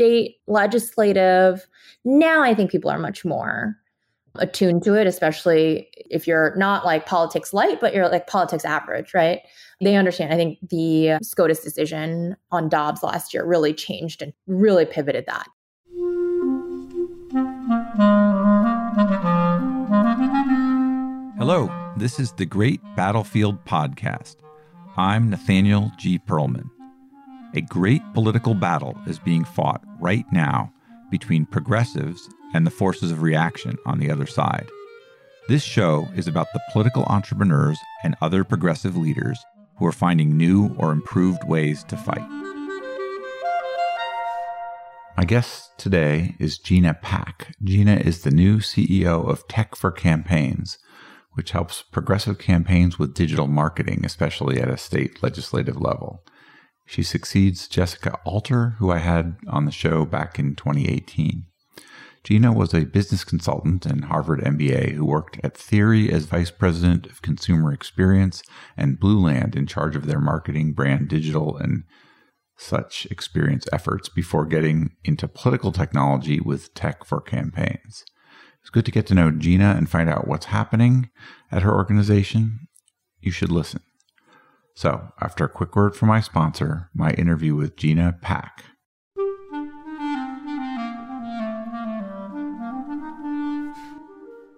[0.00, 1.68] state legislative.
[2.06, 3.76] Now I think people are much more
[4.36, 9.12] attuned to it, especially if you're not like politics light, but you're like politics average,
[9.12, 9.40] right?
[9.82, 10.32] They understand.
[10.32, 15.48] I think the SCOTUS decision on Dobbs last year really changed and really pivoted that.
[21.36, 24.36] Hello, this is the Great Battlefield Podcast.
[24.96, 26.18] I'm Nathaniel G.
[26.18, 26.70] Pearlman.
[27.52, 30.72] A great political battle is being fought right now
[31.10, 34.68] between progressives and the forces of reaction on the other side.
[35.48, 39.36] This show is about the political entrepreneurs and other progressive leaders
[39.78, 42.28] who are finding new or improved ways to fight.
[45.16, 47.56] My guest today is Gina Pak.
[47.64, 50.78] Gina is the new CEO of Tech for Campaigns,
[51.32, 56.22] which helps progressive campaigns with digital marketing, especially at a state legislative level.
[56.90, 61.46] She succeeds Jessica Alter, who I had on the show back in 2018.
[62.24, 67.06] Gina was a business consultant and Harvard MBA who worked at Theory as vice president
[67.06, 68.42] of consumer experience
[68.76, 71.84] and Blueland in charge of their marketing, brand, digital, and
[72.56, 78.04] such experience efforts before getting into political technology with tech for campaigns.
[78.62, 81.08] It's good to get to know Gina and find out what's happening
[81.52, 82.66] at her organization.
[83.20, 83.82] You should listen.
[84.74, 88.64] So, after a quick word from my sponsor, my interview with Gina Pak.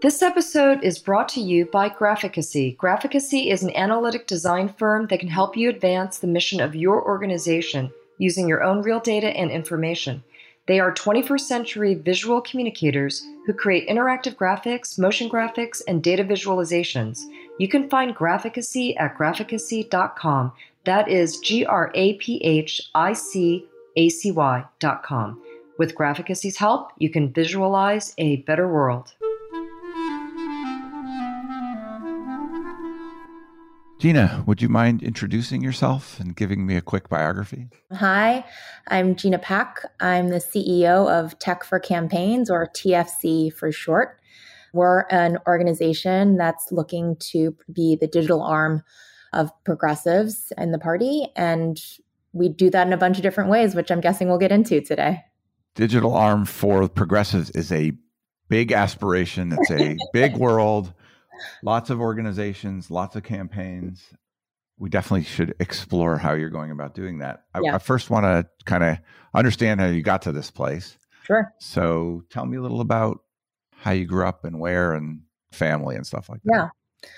[0.02, 2.76] This episode is brought to you by Graphicacy.
[2.76, 7.04] Graphicacy is an analytic design firm that can help you advance the mission of your
[7.04, 10.24] organization using your own real data and information.
[10.66, 17.20] They are 21st century visual communicators who create interactive graphics, motion graphics, and data visualizations.
[17.58, 20.52] You can find Graphicacy at graphicacy.com.
[20.84, 25.42] That is G R A P H I C A C Y.com.
[25.78, 29.14] With Graphicacy's help, you can visualize a better world.
[33.98, 37.68] Gina, would you mind introducing yourself and giving me a quick biography?
[37.92, 38.44] Hi,
[38.88, 39.84] I'm Gina Pak.
[40.00, 44.18] I'm the CEO of Tech for Campaigns, or TFC for short.
[44.72, 48.82] We're an organization that's looking to be the digital arm
[49.32, 51.28] of progressives in the party.
[51.36, 51.80] And
[52.32, 54.80] we do that in a bunch of different ways, which I'm guessing we'll get into
[54.80, 55.20] today.
[55.74, 57.92] Digital arm for progressives is a
[58.48, 60.92] big aspiration, it's a big world
[61.62, 64.02] lots of organizations, lots of campaigns.
[64.78, 67.44] We definitely should explore how you're going about doing that.
[67.54, 67.74] I, Yeah.
[67.74, 68.98] I first want to kind of
[69.34, 70.96] understand how you got to this place.
[71.24, 71.52] Sure.
[71.58, 73.21] So tell me a little about
[73.82, 75.20] how you grew up and where and
[75.50, 76.52] family and stuff like that.
[76.54, 77.08] Yeah.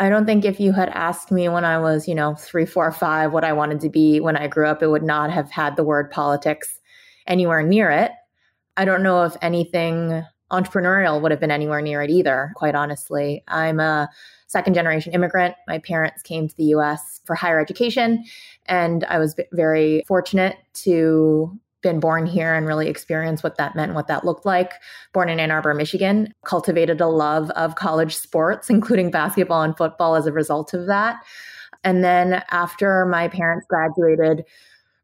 [0.00, 2.90] I don't think if you had asked me when I was, you know, three, four,
[2.92, 5.76] five, what I wanted to be when I grew up, it would not have had
[5.76, 6.80] the word politics
[7.26, 8.10] anywhere near it.
[8.76, 13.44] I don't know if anything entrepreneurial would have been anywhere near it either, quite honestly.
[13.48, 14.08] I'm a
[14.46, 15.54] second generation immigrant.
[15.68, 18.24] My parents came to the US for higher education,
[18.66, 23.90] and I was very fortunate to been born here and really experienced what that meant,
[23.90, 24.72] and what that looked like.
[25.12, 30.14] Born in Ann Arbor, Michigan, cultivated a love of college sports, including basketball and football
[30.14, 31.22] as a result of that.
[31.84, 34.44] And then after my parents graduated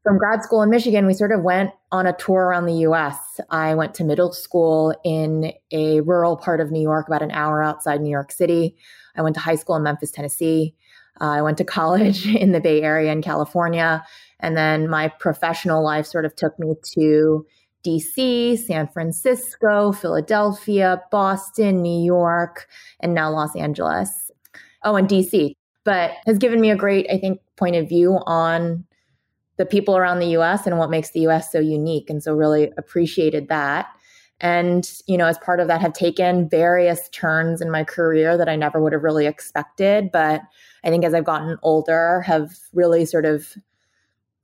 [0.02, 3.40] from grad school in Michigan, we sort of went on a tour around the US.
[3.48, 7.62] I went to middle school in a rural part of New York, about an hour
[7.62, 8.76] outside New York City.
[9.16, 10.74] I went to high school in Memphis, Tennessee.
[11.20, 14.04] Uh, I went to college in the Bay Area in California.
[14.40, 17.46] And then my professional life sort of took me to
[17.84, 22.66] DC, San Francisco, Philadelphia, Boston, New York,
[23.00, 24.30] and now Los Angeles.
[24.82, 28.84] Oh, and DC, but has given me a great, I think, point of view on
[29.56, 32.10] the people around the US and what makes the US so unique.
[32.10, 33.86] And so, really appreciated that.
[34.40, 38.48] And, you know, as part of that, have taken various turns in my career that
[38.48, 40.10] I never would have really expected.
[40.12, 40.42] But
[40.84, 43.54] I think as I've gotten older, have really sort of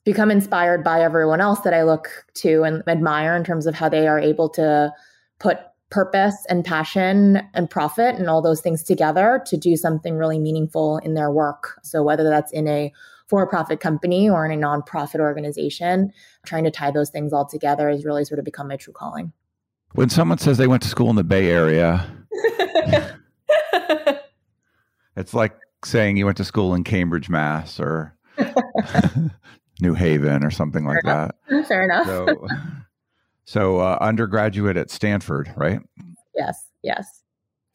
[0.04, 3.88] become inspired by everyone else that I look to and admire in terms of how
[3.88, 4.92] they are able to
[5.38, 5.58] put
[5.90, 10.98] purpose and passion and profit and all those things together to do something really meaningful
[10.98, 11.78] in their work.
[11.82, 12.92] So whether that's in a
[13.26, 16.12] for-profit company or in a nonprofit organization,
[16.44, 19.32] trying to tie those things all together has really sort of become my true calling.
[19.92, 22.08] When someone says they went to school in the Bay Area,
[25.16, 28.16] it's like saying you went to school in Cambridge, Mass, or
[29.82, 31.66] New Haven, or something like Fair that.
[31.68, 32.06] Fair enough.
[32.06, 32.48] So,
[33.44, 35.80] so uh, undergraduate at Stanford, right?
[36.34, 37.22] yes, yes,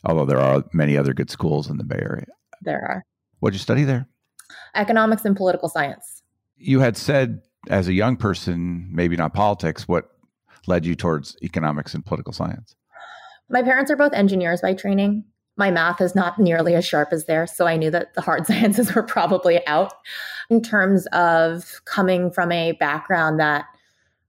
[0.04, 2.28] Although there are many other good schools in the Bay Area.
[2.62, 3.06] there are.
[3.40, 4.08] What'd you study there?
[4.76, 6.22] Economics and political science.
[6.58, 9.88] You had said as a young person, maybe not politics.
[9.88, 10.10] What
[10.68, 12.76] led you towards economics and political science?
[13.50, 15.26] My parents are both engineers by training.
[15.58, 18.46] My math is not nearly as sharp as theirs, so I knew that the hard
[18.48, 19.94] sciences were probably out.
[20.50, 23.66] In terms of coming from a background that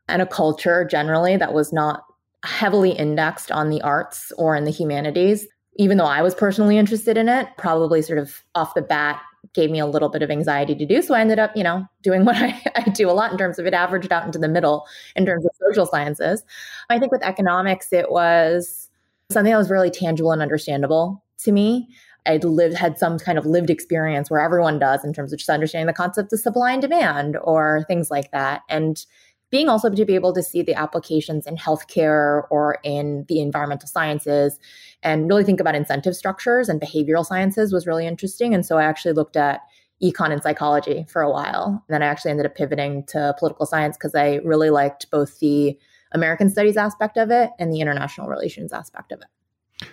[0.08, 2.04] and a culture generally that was not
[2.44, 5.46] heavily indexed on the arts or in the humanities,
[5.76, 9.20] even though I was personally interested in it, probably sort of off the bat
[9.52, 11.02] gave me a little bit of anxiety to do.
[11.02, 13.58] So I ended up, you know, doing what I, I, do a lot in terms
[13.58, 16.42] of it averaged out into the middle in terms of social sciences.
[16.90, 18.85] I think with economics, it was
[19.30, 21.88] something that was really tangible and understandable to me.
[22.26, 25.48] I'd lived, had some kind of lived experience where everyone does in terms of just
[25.48, 28.62] understanding the concept of supply and demand or things like that.
[28.68, 29.04] And
[29.50, 33.88] being also to be able to see the applications in healthcare or in the environmental
[33.88, 34.58] sciences
[35.02, 38.54] and really think about incentive structures and behavioral sciences was really interesting.
[38.54, 39.60] And so I actually looked at
[40.02, 41.82] econ and psychology for a while.
[41.86, 45.38] And then I actually ended up pivoting to political science because I really liked both
[45.38, 45.78] the
[46.16, 49.88] American studies aspect of it and the international relations aspect of it.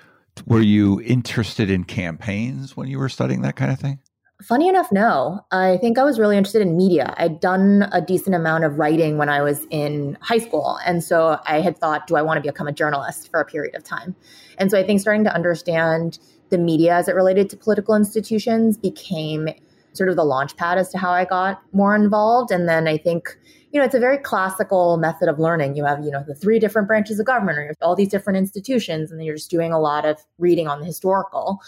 [0.47, 3.99] Were you interested in campaigns when you were studying that kind of thing?
[4.41, 5.39] Funny enough, no.
[5.51, 7.13] I think I was really interested in media.
[7.17, 10.79] I'd done a decent amount of writing when I was in high school.
[10.85, 13.75] And so I had thought, do I want to become a journalist for a period
[13.75, 14.15] of time?
[14.57, 18.75] And so I think starting to understand the media as it related to political institutions
[18.75, 19.49] became
[19.93, 22.51] sort of the launch pad as to how I got more involved.
[22.51, 23.37] And then I think,
[23.73, 25.75] you know, it's a very classical method of learning.
[25.75, 29.09] You have, you know, the three different branches of government or all these different institutions,
[29.09, 31.59] and then you're just doing a lot of reading on the historical.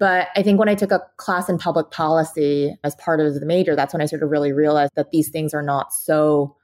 [0.00, 3.46] But I think when I took a class in public policy as part of the
[3.46, 6.56] major, that's when I sort of really realized that these things are not so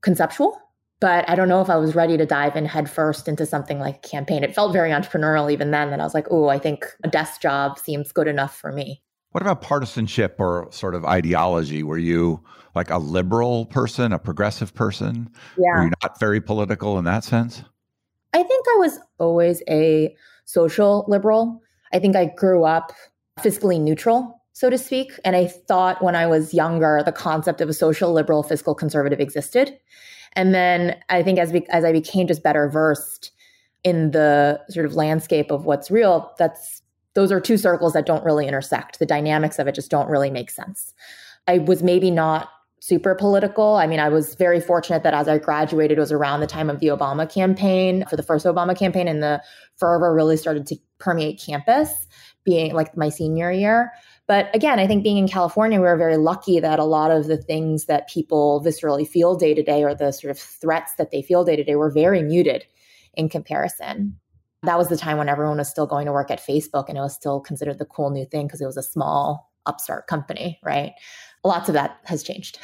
[0.00, 0.60] conceptual.
[0.98, 3.98] But I don't know if I was ready to dive in headfirst into something like
[4.04, 4.42] a campaign.
[4.42, 7.40] It felt very entrepreneurial even then that I was like, oh, I think a desk
[7.40, 9.02] job seems good enough for me.
[9.32, 11.82] What about partisanship or sort of ideology?
[11.82, 12.42] Were you
[12.74, 15.28] like a liberal person, a progressive person?
[15.58, 15.78] Yeah.
[15.78, 17.62] Were you not very political in that sense?
[18.32, 20.14] I think I was always a
[20.44, 21.60] social liberal.
[21.92, 22.92] I think I grew up
[23.40, 25.12] fiscally neutral, so to speak.
[25.24, 29.20] And I thought when I was younger, the concept of a social liberal fiscal conservative
[29.20, 29.78] existed.
[30.34, 33.32] And then I think as, as I became just better versed
[33.84, 36.75] in the sort of landscape of what's real, that's
[37.16, 39.00] those are two circles that don't really intersect.
[39.00, 40.94] The dynamics of it just don't really make sense.
[41.48, 42.48] I was maybe not
[42.80, 43.74] super political.
[43.76, 46.68] I mean, I was very fortunate that as I graduated, it was around the time
[46.70, 49.42] of the Obama campaign for the first Obama campaign, and the
[49.76, 52.06] fervor really started to permeate campus,
[52.44, 53.90] being like my senior year.
[54.28, 57.28] But again, I think being in California, we were very lucky that a lot of
[57.28, 61.10] the things that people viscerally feel day to day or the sort of threats that
[61.10, 62.66] they feel day to day were very muted
[63.14, 64.18] in comparison.
[64.62, 67.00] That was the time when everyone was still going to work at Facebook and it
[67.00, 70.92] was still considered the cool new thing because it was a small upstart company, right?
[71.44, 72.58] Lots of that has changed.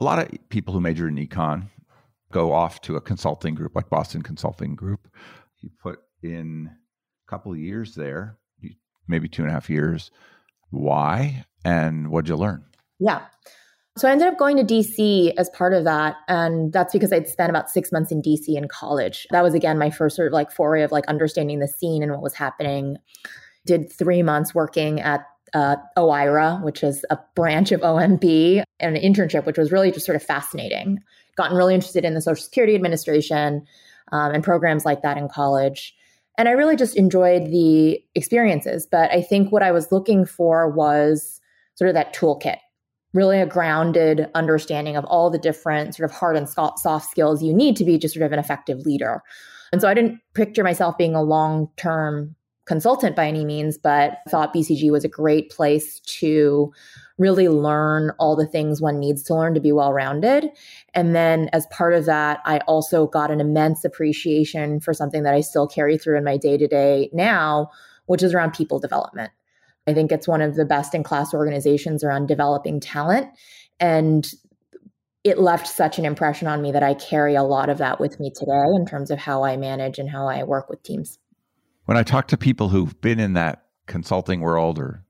[0.00, 1.68] A lot of people who major in econ
[2.32, 5.08] go off to a consulting group like Boston Consulting Group.
[5.60, 8.38] You put in a couple of years there,
[9.06, 10.10] maybe two and a half years.
[10.70, 12.64] Why and what'd you learn?
[12.98, 13.22] Yeah.
[13.98, 16.16] So I ended up going to DC as part of that.
[16.26, 19.26] And that's because I'd spent about six months in DC in college.
[19.30, 22.10] That was again my first sort of like foray of like understanding the scene and
[22.10, 22.96] what was happening.
[23.66, 29.02] Did three months working at uh, OIRA, which is a branch of OMB, and an
[29.02, 30.98] internship, which was really just sort of fascinating.
[31.36, 33.66] Gotten really interested in the Social Security Administration
[34.12, 35.94] um, and programs like that in college.
[36.38, 38.86] And I really just enjoyed the experiences.
[38.90, 41.40] But I think what I was looking for was
[41.74, 42.58] sort of that toolkit,
[43.12, 47.52] really a grounded understanding of all the different sort of hard and soft skills you
[47.52, 49.22] need to be just sort of an effective leader.
[49.72, 54.18] And so I didn't picture myself being a long term consultant by any means, but
[54.28, 56.72] thought BCG was a great place to
[57.18, 60.48] really learn all the things one needs to learn to be well rounded.
[60.94, 65.34] And then as part of that, I also got an immense appreciation for something that
[65.34, 67.70] I still carry through in my day to day now,
[68.06, 69.32] which is around people development.
[69.86, 73.28] I think it's one of the best in class organizations around developing talent.
[73.80, 74.30] And
[75.24, 78.18] it left such an impression on me that I carry a lot of that with
[78.18, 81.18] me today in terms of how I manage and how I work with teams.
[81.84, 85.04] When I talk to people who've been in that consulting world or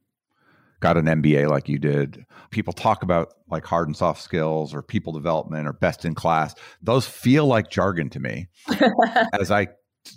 [0.81, 4.83] got an MBA like you did, people talk about like hard and soft skills or
[4.83, 6.55] people development or best in class.
[6.83, 8.49] Those feel like jargon to me
[9.33, 9.69] as I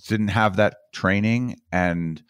[0.08, 2.22] didn't have that training and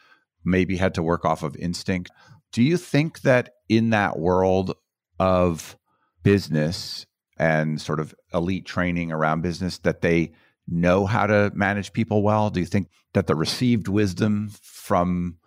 [0.46, 2.12] maybe had to work off of instinct.
[2.52, 4.76] Do you think that in that world
[5.20, 5.78] of
[6.24, 7.06] business
[7.38, 10.32] and sort of elite training around business that they
[10.68, 12.50] know how to manage people well?
[12.50, 15.38] Do you think that the received wisdom from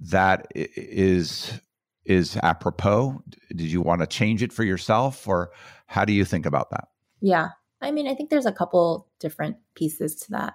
[0.00, 1.60] that is
[2.04, 3.22] is apropos?
[3.50, 5.50] Did you want to change it for yourself or
[5.86, 6.88] how do you think about that?
[7.20, 7.50] Yeah.
[7.82, 10.54] I mean, I think there's a couple different pieces to that.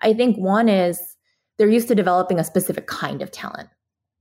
[0.00, 1.16] I think one is
[1.58, 3.68] they're used to developing a specific kind of talent.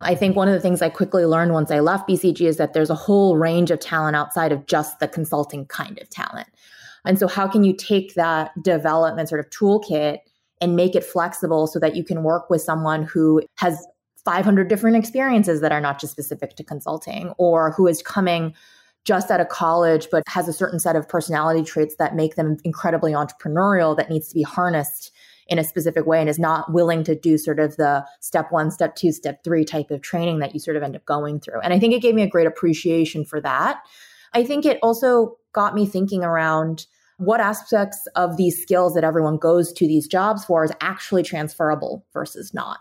[0.02, 2.74] I think one of the things I quickly learned once I left BCG is that
[2.74, 6.48] there's a whole range of talent outside of just the consulting kind of talent.
[7.06, 10.20] And so, how can you take that development sort of toolkit
[10.60, 13.86] and make it flexible so that you can work with someone who has
[14.24, 18.54] 500 different experiences that are not just specific to consulting or who is coming
[19.04, 22.58] just out of college but has a certain set of personality traits that make them
[22.64, 25.12] incredibly entrepreneurial that needs to be harnessed
[25.52, 28.72] in a specific way and is not willing to do sort of the step one,
[28.72, 31.60] step two, step three type of training that you sort of end up going through.
[31.60, 33.84] And I think it gave me a great appreciation for that.
[34.34, 39.38] I think it also got me thinking around what aspects of these skills that everyone
[39.38, 42.80] goes to these jobs for is actually transferable versus not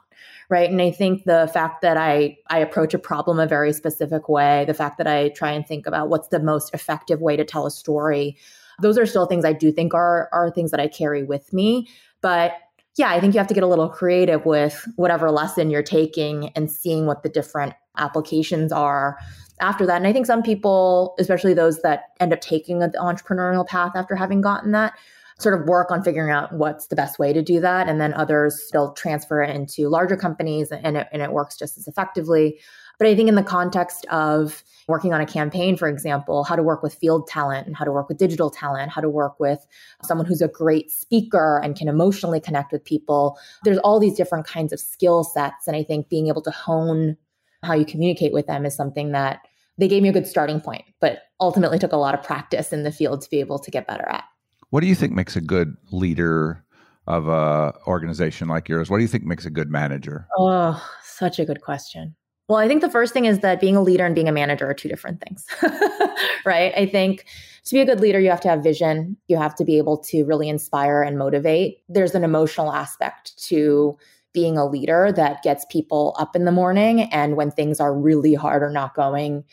[0.49, 4.31] right and i think the fact that i i approach a problem a very specific
[4.31, 7.45] way the fact that i try and think about what's the most effective way to
[7.45, 8.35] tell a story
[8.81, 11.87] those are still things i do think are are things that i carry with me
[12.21, 12.53] but
[12.97, 16.49] yeah i think you have to get a little creative with whatever lesson you're taking
[16.51, 19.19] and seeing what the different applications are
[19.61, 23.67] after that and i think some people especially those that end up taking the entrepreneurial
[23.67, 24.95] path after having gotten that
[25.41, 27.89] sort of work on figuring out what's the best way to do that.
[27.89, 31.79] And then others they'll transfer it into larger companies and it, and it works just
[31.79, 32.61] as effectively.
[33.01, 36.63] But I think in the context of working on a campaign, for example, how to
[36.63, 39.67] work with field talent and how to work with digital talent, how to work with
[40.05, 44.47] someone who's a great speaker and can emotionally connect with people, there's all these different
[44.47, 45.67] kinds of skill sets.
[45.67, 47.17] And I think being able to hone
[47.63, 49.41] how you communicate with them is something that
[49.79, 52.83] they gave me a good starting point, but ultimately took a lot of practice in
[52.83, 54.25] the field to be able to get better at.
[54.69, 56.63] What do you think makes a good leader
[57.07, 58.91] of a organization like yours?
[58.91, 60.27] What do you think makes a good manager?
[60.37, 62.15] Oh, such a good question.
[62.51, 64.69] Well, I think the first thing is that being a leader and being a manager
[64.69, 65.47] are two different things,
[66.45, 66.73] right?
[66.77, 67.25] I think
[67.67, 69.17] to be a good leader, you have to have vision.
[69.29, 71.85] You have to be able to really inspire and motivate.
[71.89, 73.97] There's an emotional aspect to
[74.33, 77.03] being a leader that gets people up in the morning.
[77.03, 79.45] And when things are really hard or not going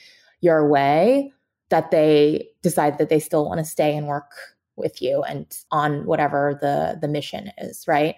[0.41, 1.31] your way,
[1.69, 4.31] that they decide that they still want to stay and work
[4.75, 8.15] with you and on whatever the the mission is, right?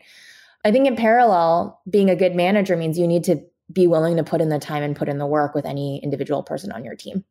[0.63, 4.23] I think in parallel, being a good manager means you need to be willing to
[4.23, 6.95] put in the time and put in the work with any individual person on your
[6.95, 7.23] team.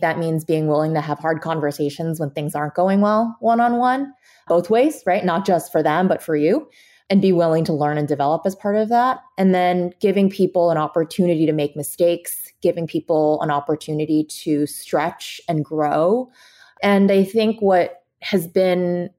[0.00, 3.76] That means being willing to have hard conversations when things aren't going well one on
[3.76, 4.12] one,
[4.48, 5.24] both ways, right?
[5.24, 6.68] Not just for them, but for you,
[7.10, 9.20] and be willing to learn and develop as part of that.
[9.38, 15.40] And then giving people an opportunity to make mistakes, giving people an opportunity to stretch
[15.48, 16.30] and grow.
[16.82, 19.10] And I think what has been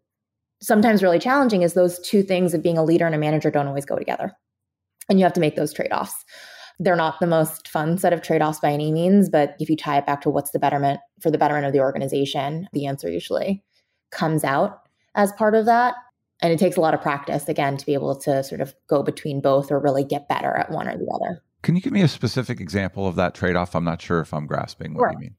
[0.62, 3.68] sometimes really challenging is those two things of being a leader and a manager don't
[3.68, 4.34] always go together.
[5.10, 6.24] And you have to make those trade offs.
[6.80, 9.76] They're not the most fun set of trade offs by any means, but if you
[9.76, 13.10] tie it back to what's the betterment for the betterment of the organization, the answer
[13.10, 13.64] usually
[14.12, 14.82] comes out
[15.16, 15.96] as part of that.
[16.42, 19.04] And it takes a lot of practice, again, to be able to sort of go
[19.04, 21.42] between both or really get better at one or the other.
[21.62, 23.76] Can you give me a specific example of that trade off?
[23.76, 25.12] I'm not sure if I'm grasping what sure.
[25.14, 25.36] you mean.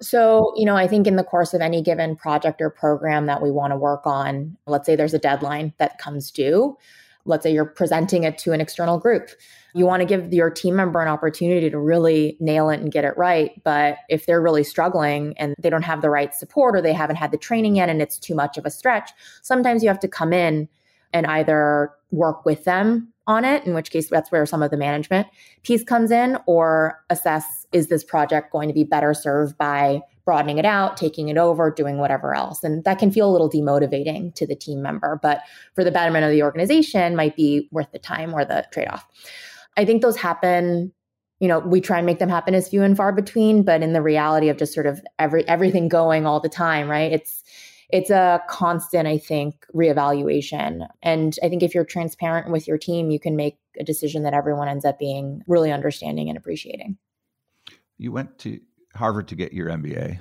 [0.00, 3.42] So, you know, I think in the course of any given project or program that
[3.42, 6.76] we want to work on, let's say there's a deadline that comes due.
[7.24, 9.30] Let's say you're presenting it to an external group.
[9.74, 13.04] You want to give your team member an opportunity to really nail it and get
[13.04, 13.60] it right.
[13.62, 17.16] But if they're really struggling and they don't have the right support or they haven't
[17.16, 19.10] had the training yet and it's too much of a stretch,
[19.42, 20.68] sometimes you have to come in
[21.12, 24.76] and either work with them on it, in which case that's where some of the
[24.76, 25.26] management
[25.62, 30.00] piece comes in, or assess is this project going to be better served by
[30.30, 32.62] broadening it out, taking it over, doing whatever else.
[32.62, 35.42] And that can feel a little demotivating to the team member, but
[35.74, 39.04] for the betterment of the organization might be worth the time or the trade-off.
[39.76, 40.92] I think those happen
[41.40, 43.94] you know we try and make them happen as few and far between but in
[43.94, 47.42] the reality of just sort of every everything going all the time right it's
[47.88, 50.86] it's a constant, I think, reevaluation.
[51.02, 54.34] And I think if you're transparent with your team, you can make a decision that
[54.34, 56.98] everyone ends up being really understanding and appreciating.
[57.98, 58.60] You went to
[58.94, 60.20] Harvard to get your MBA.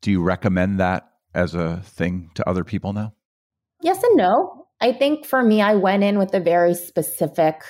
[0.00, 3.12] Do you recommend that as a thing to other people now?
[3.80, 4.66] Yes and no.
[4.80, 7.62] I think for me, I went in with a very specific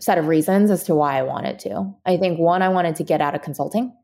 [0.00, 1.94] set of reasons as to why I wanted to.
[2.04, 3.94] I think one, I wanted to get out of consulting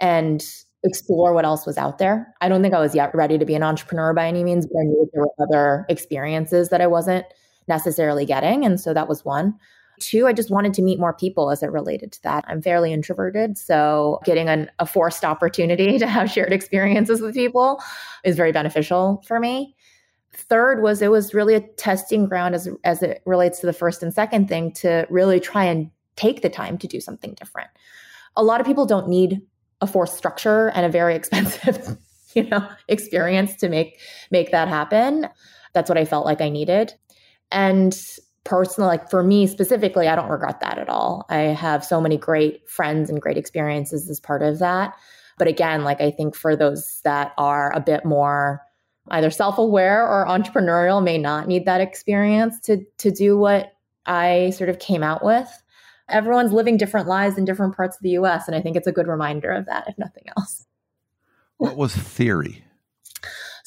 [0.00, 0.44] and
[0.84, 2.34] explore what else was out there.
[2.40, 4.78] I don't think I was yet ready to be an entrepreneur by any means, but
[4.78, 7.26] I knew there were other experiences that I wasn't
[7.66, 8.64] necessarily getting.
[8.64, 9.54] And so that was one.
[10.00, 12.44] Two, I just wanted to meet more people as it related to that.
[12.48, 13.58] I'm fairly introverted.
[13.58, 17.82] So getting an, a forced opportunity to have shared experiences with people
[18.24, 19.74] is very beneficial for me.
[20.32, 24.02] Third was it was really a testing ground as, as it relates to the first
[24.02, 27.70] and second thing to really try and take the time to do something different.
[28.36, 29.40] A lot of people don't need
[29.80, 31.98] a forced structure and a very expensive
[32.34, 34.00] you know, experience to make
[34.30, 35.28] make that happen.
[35.72, 36.94] That's what I felt like I needed.
[37.50, 37.98] And
[38.48, 41.26] personally, like for me specifically, I don't regret that at all.
[41.28, 44.94] I have so many great friends and great experiences as part of that.
[45.36, 48.62] But again, like I think for those that are a bit more
[49.10, 53.74] either self-aware or entrepreneurial may not need that experience to to do what
[54.06, 55.48] I sort of came out with.
[56.08, 58.92] Everyone's living different lives in different parts of the US and I think it's a
[58.92, 60.66] good reminder of that if nothing else.
[61.58, 62.64] What was theory?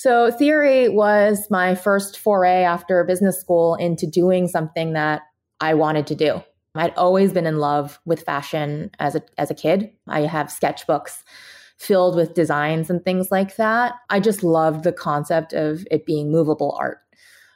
[0.02, 5.22] So, theory was my first foray after business school into doing something that
[5.60, 6.42] I wanted to do.
[6.74, 9.92] I'd always been in love with fashion as a as a kid.
[10.08, 11.18] I have sketchbooks
[11.78, 13.94] filled with designs and things like that.
[14.10, 16.98] I just loved the concept of it being movable art.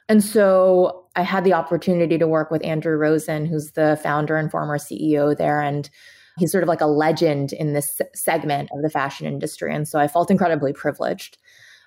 [0.08, 4.52] And so I had the opportunity to work with Andrew Rosen, who's the founder and
[4.52, 5.60] former CEO there.
[5.60, 5.90] And
[6.38, 9.74] he's sort of like a legend in this segment of the fashion industry.
[9.74, 11.38] And so I felt incredibly privileged.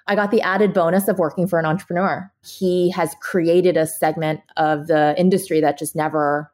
[0.10, 2.30] I got the added bonus of working for an entrepreneur.
[2.44, 6.52] He has created a segment of the industry that just never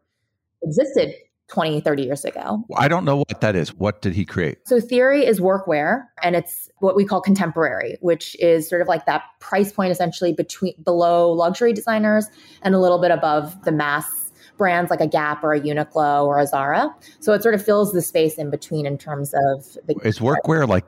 [0.62, 1.16] existed
[1.48, 2.66] 20, 30 years ago.
[2.76, 3.74] I don't know what that is.
[3.74, 4.58] What did he create?
[4.68, 9.06] So, Theory is workwear, and it's what we call contemporary, which is sort of like
[9.06, 12.28] that price point essentially between below luxury designers
[12.62, 16.40] and a little bit above the mass brands like a Gap or a Uniqlo or
[16.40, 16.94] a Zara.
[17.22, 19.96] So, it sort of fills the space in between in terms of the.
[20.04, 20.86] Is workwear like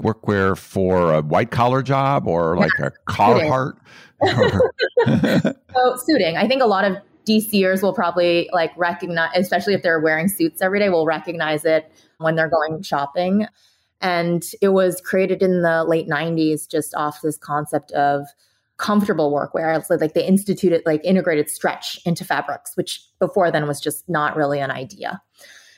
[0.00, 3.76] workwear for a white collar job or like a Carhartt?
[5.74, 6.36] so suiting.
[6.36, 10.60] I think a lot of DCers will probably like recognize, especially if they're wearing suits
[10.62, 13.46] every day, will recognize it when they're going shopping.
[14.00, 18.26] And it was created in the late 90s just off this concept of
[18.78, 19.84] comfortable workwear.
[19.84, 24.36] So like they instituted like integrated stretch into fabrics, which before then was just not
[24.36, 25.20] really an idea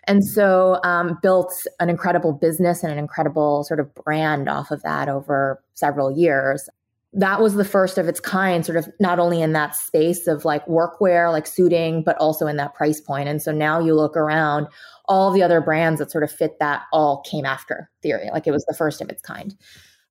[0.04, 4.82] and so um, built an incredible business and an incredible sort of brand off of
[4.82, 6.68] that over several years.
[7.12, 10.44] That was the first of its kind sort of not only in that space of
[10.44, 13.28] like workwear like suiting but also in that price point.
[13.28, 14.66] And so now you look around
[15.06, 18.30] all the other brands that sort of fit that all came after theory.
[18.32, 19.54] Like it was the first of its kind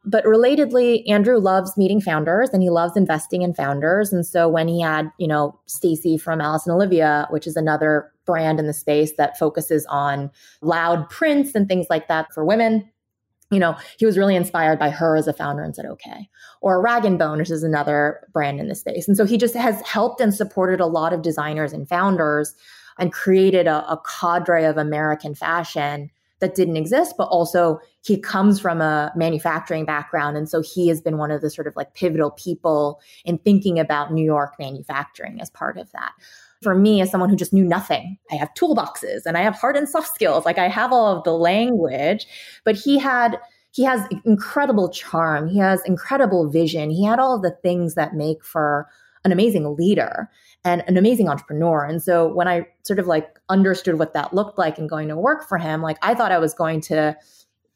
[0.04, 4.68] but relatedly andrew loves meeting founders and he loves investing in founders and so when
[4.68, 8.74] he had you know stacy from alice and olivia which is another brand in the
[8.74, 12.90] space that focuses on loud prints and things like that for women.
[13.52, 16.30] You know, he was really inspired by her as a founder and said, okay.
[16.62, 19.08] Or Rag and Bone, which is another brand in the space.
[19.08, 22.56] And so he just has helped and supported a lot of designers and founders
[22.98, 26.10] and created a, a cadre of American fashion
[26.42, 30.36] that didn't exist, but also he comes from a manufacturing background.
[30.36, 33.80] And so he has been one of the sort of like pivotal people in thinking
[33.80, 36.12] about New York manufacturing as part of that.
[36.62, 39.76] For me as someone who just knew nothing i have toolboxes and i have hard
[39.76, 40.46] and soft skills.
[40.46, 42.28] Like i have all of the language
[42.64, 43.40] but he had
[43.72, 45.48] he has incredible charm.
[45.48, 46.90] He has incredible vision.
[46.90, 48.88] He had all of the things that make for
[49.24, 50.30] an amazing leader
[50.64, 51.84] and an amazing entrepreneur.
[51.86, 55.18] And so when i sort of like understood what that looked like and going to
[55.18, 57.16] work for him like i thought i was going to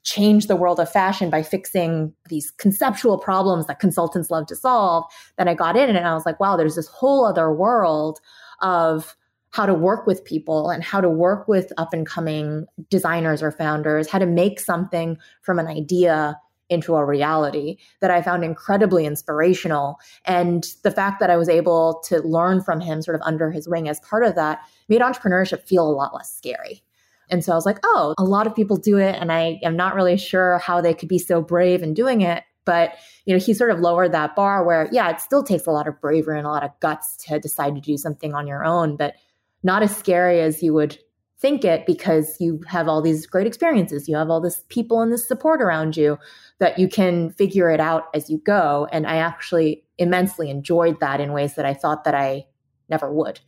[0.03, 5.03] change the world of fashion by fixing these conceptual problems that consultants love to solve.
[5.37, 8.19] Then i got in and i was like wow there's this whole other world
[8.61, 9.15] of
[9.51, 13.53] how to work with people and how to work with up and coming designers or
[13.53, 16.37] founders, how to make something from an idea
[16.69, 19.97] into a reality that I found incredibly inspirational.
[20.25, 23.67] And the fact that I was able to learn from him sort of under his
[23.67, 26.83] wing as part of that made entrepreneurship feel a lot less scary.
[27.29, 29.15] And so I was like, oh, a lot of people do it.
[29.15, 32.43] And I am not really sure how they could be so brave in doing it.
[32.65, 35.71] But, you know, he sort of lowered that bar where, yeah, it still takes a
[35.71, 38.65] lot of bravery and a lot of guts to decide to do something on your
[38.65, 39.15] own, but
[39.61, 40.97] not as scary as you would
[41.39, 44.07] think it because you have all these great experiences.
[44.07, 46.17] You have all this people and this support around you
[46.59, 48.87] that you can figure it out as you go.
[48.91, 52.45] And I actually immensely enjoyed that in ways that I thought that I
[52.89, 53.39] never would.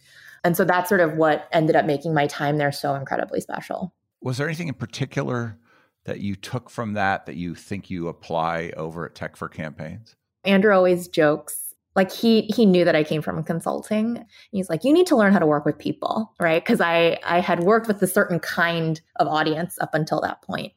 [0.44, 3.94] And so that's sort of what ended up making my time there so incredibly special.
[4.22, 5.58] Was there anything in particular
[6.06, 10.16] that you took from that that you think you apply over at Tech for Campaigns?
[10.44, 11.67] Andrew always jokes
[11.98, 14.24] like he he knew that I came from consulting.
[14.52, 16.64] He's like, you need to learn how to work with people, right?
[16.64, 20.72] Because I I had worked with a certain kind of audience up until that point,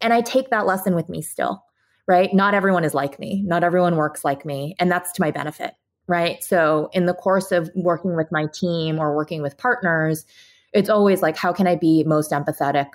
[0.00, 1.64] and I take that lesson with me still,
[2.08, 2.34] right?
[2.34, 3.40] Not everyone is like me.
[3.46, 5.74] Not everyone works like me, and that's to my benefit,
[6.08, 6.42] right?
[6.42, 10.26] So in the course of working with my team or working with partners,
[10.72, 12.90] it's always like, how can I be most empathetic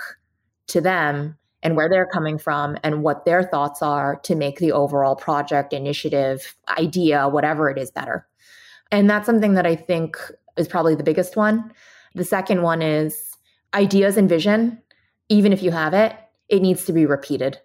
[0.67, 4.71] to them and where they're coming from and what their thoughts are to make the
[4.71, 8.28] overall project, initiative, idea, whatever it is better.
[8.91, 10.17] And that's something that I think
[10.58, 11.71] is probably the biggest one.
[12.13, 13.36] The second one is
[13.73, 14.80] ideas and vision,
[15.30, 16.13] even if you have it,
[16.49, 17.58] it needs to be repeated.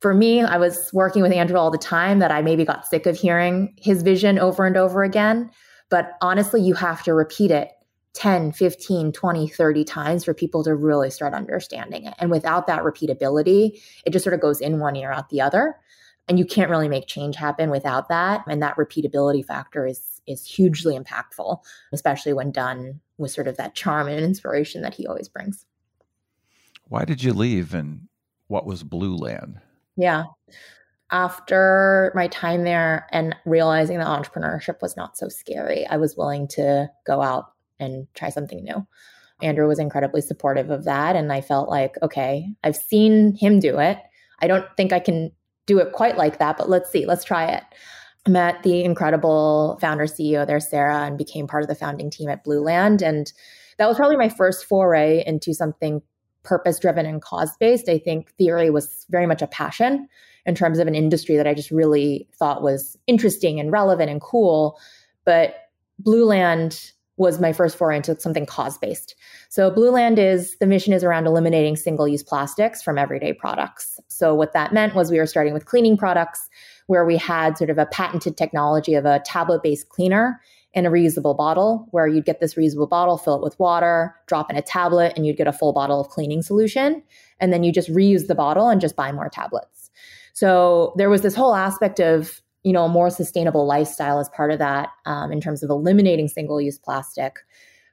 [0.00, 3.06] for me, I was working with Andrew all the time that I maybe got sick
[3.06, 5.50] of hearing his vision over and over again.
[5.88, 7.70] But honestly, you have to repeat it
[8.16, 12.14] 10, 15, 20, 30 times for people to really start understanding it.
[12.18, 15.76] And without that repeatability, it just sort of goes in one ear out the other.
[16.26, 18.42] And you can't really make change happen without that.
[18.48, 21.60] And that repeatability factor is is hugely impactful,
[21.92, 25.64] especially when done with sort of that charm and inspiration that he always brings.
[26.88, 28.08] Why did you leave and
[28.48, 29.60] what was Blueland?
[29.96, 30.24] Yeah.
[31.12, 36.48] After my time there and realizing that entrepreneurship was not so scary, I was willing
[36.48, 38.86] to go out and try something new.
[39.42, 41.14] Andrew was incredibly supportive of that.
[41.16, 43.98] And I felt like, okay, I've seen him do it.
[44.40, 45.32] I don't think I can
[45.66, 47.64] do it quite like that, but let's see, let's try it.
[48.26, 52.28] I met the incredible founder CEO there, Sarah, and became part of the founding team
[52.28, 53.02] at Blueland.
[53.02, 53.32] And
[53.78, 56.02] that was probably my first foray into something
[56.42, 57.88] purpose driven and cause based.
[57.88, 60.08] I think theory was very much a passion
[60.44, 64.20] in terms of an industry that I just really thought was interesting and relevant and
[64.20, 64.78] cool.
[65.24, 65.56] But
[66.02, 69.14] Blueland was my first foray into something cause based.
[69.48, 73.98] So Blueland is the mission is around eliminating single use plastics from everyday products.
[74.08, 76.48] So what that meant was we were starting with cleaning products
[76.86, 80.40] where we had sort of a patented technology of a tablet based cleaner
[80.74, 84.50] and a reusable bottle where you'd get this reusable bottle, fill it with water, drop
[84.50, 87.02] in a tablet, and you'd get a full bottle of cleaning solution.
[87.40, 89.90] And then you just reuse the bottle and just buy more tablets.
[90.34, 94.50] So there was this whole aspect of you know, a more sustainable lifestyle as part
[94.50, 97.36] of that um, in terms of eliminating single use plastic,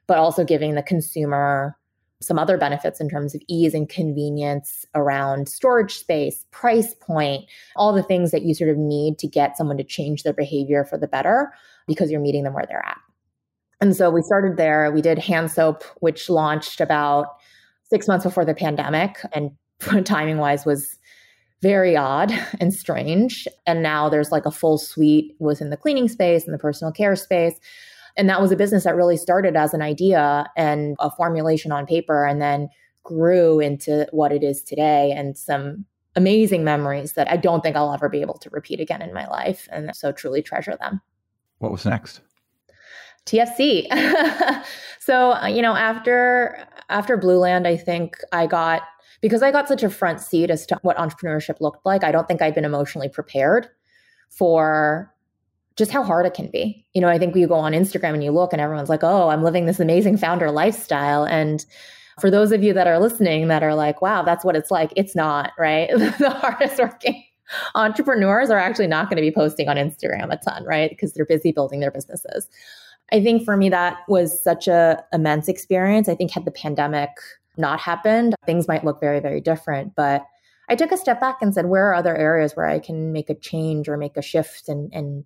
[0.08, 1.78] but also giving the consumer
[2.20, 7.44] some other benefits in terms of ease and convenience around storage space, price point,
[7.76, 10.84] all the things that you sort of need to get someone to change their behavior
[10.84, 11.52] for the better
[11.86, 12.98] because you're meeting them where they're at.
[13.80, 14.90] And so we started there.
[14.90, 17.28] We did hand soap, which launched about
[17.84, 19.52] six months before the pandemic and
[20.04, 20.98] timing wise was
[21.64, 23.48] very odd and strange.
[23.66, 27.16] And now there's like a full suite within the cleaning space and the personal care
[27.16, 27.58] space.
[28.16, 31.86] And that was a business that really started as an idea and a formulation on
[31.86, 32.68] paper and then
[33.02, 37.92] grew into what it is today and some amazing memories that I don't think I'll
[37.92, 39.66] ever be able to repeat again in my life.
[39.72, 41.00] And so truly treasure them.
[41.58, 42.20] What was next?
[43.26, 43.86] TFC.
[45.00, 48.82] so, uh, you know, after after Blueland, I think I got
[49.24, 52.28] because I got such a front seat as to what entrepreneurship looked like, I don't
[52.28, 53.70] think I'd been emotionally prepared
[54.28, 55.10] for
[55.76, 56.86] just how hard it can be.
[56.92, 59.30] You know, I think you go on Instagram and you look and everyone's like, oh,
[59.30, 61.24] I'm living this amazing founder lifestyle.
[61.24, 61.64] And
[62.20, 64.92] for those of you that are listening that are like, wow, that's what it's like,
[64.94, 65.88] it's not, right?
[65.96, 67.24] the hardest working
[67.74, 70.90] entrepreneurs are actually not going to be posting on Instagram a ton, right?
[70.90, 72.46] Because they're busy building their businesses.
[73.10, 76.10] I think for me, that was such a immense experience.
[76.10, 77.08] I think had the pandemic
[77.56, 79.94] not happened, things might look very, very different.
[79.94, 80.24] But
[80.68, 83.28] I took a step back and said, where are other areas where I can make
[83.30, 85.24] a change or make a shift and, and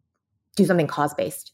[0.57, 1.53] do something cause based?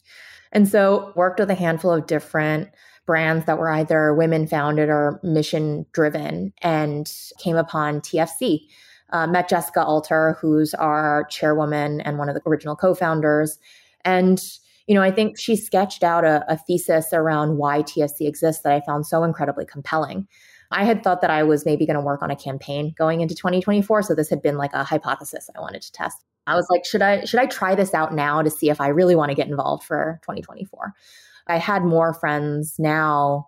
[0.51, 2.69] And so worked with a handful of different
[3.05, 8.61] brands that were either women founded or mission driven and came upon TFC.
[9.11, 13.59] Uh, met Jessica Alter, who's our chairwoman and one of the original co founders.
[14.03, 14.41] And
[14.87, 18.73] you know, I think she sketched out a, a, thesis around why TFC exists that
[18.73, 20.27] I found so incredibly compelling.
[20.75, 23.33] I had thought that I was maybe going to work on a campaign going into
[23.33, 24.01] 2024.
[24.03, 26.17] So this had been like a hypothesis I wanted to test.
[26.47, 28.89] I was like, should I should I try this out now to see if I
[28.89, 30.93] really want to get involved for 2024?
[31.47, 33.47] I had more friends now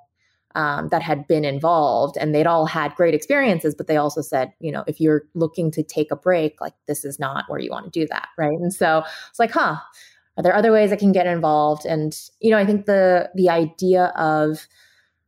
[0.55, 4.53] um, that had been involved and they'd all had great experiences, but they also said,
[4.59, 7.69] you know, if you're looking to take a break, like this is not where you
[7.69, 8.29] want to do that.
[8.37, 8.57] Right.
[8.57, 9.75] And so it's like, huh,
[10.37, 11.85] are there other ways I can get involved?
[11.85, 14.67] And, you know, I think the the idea of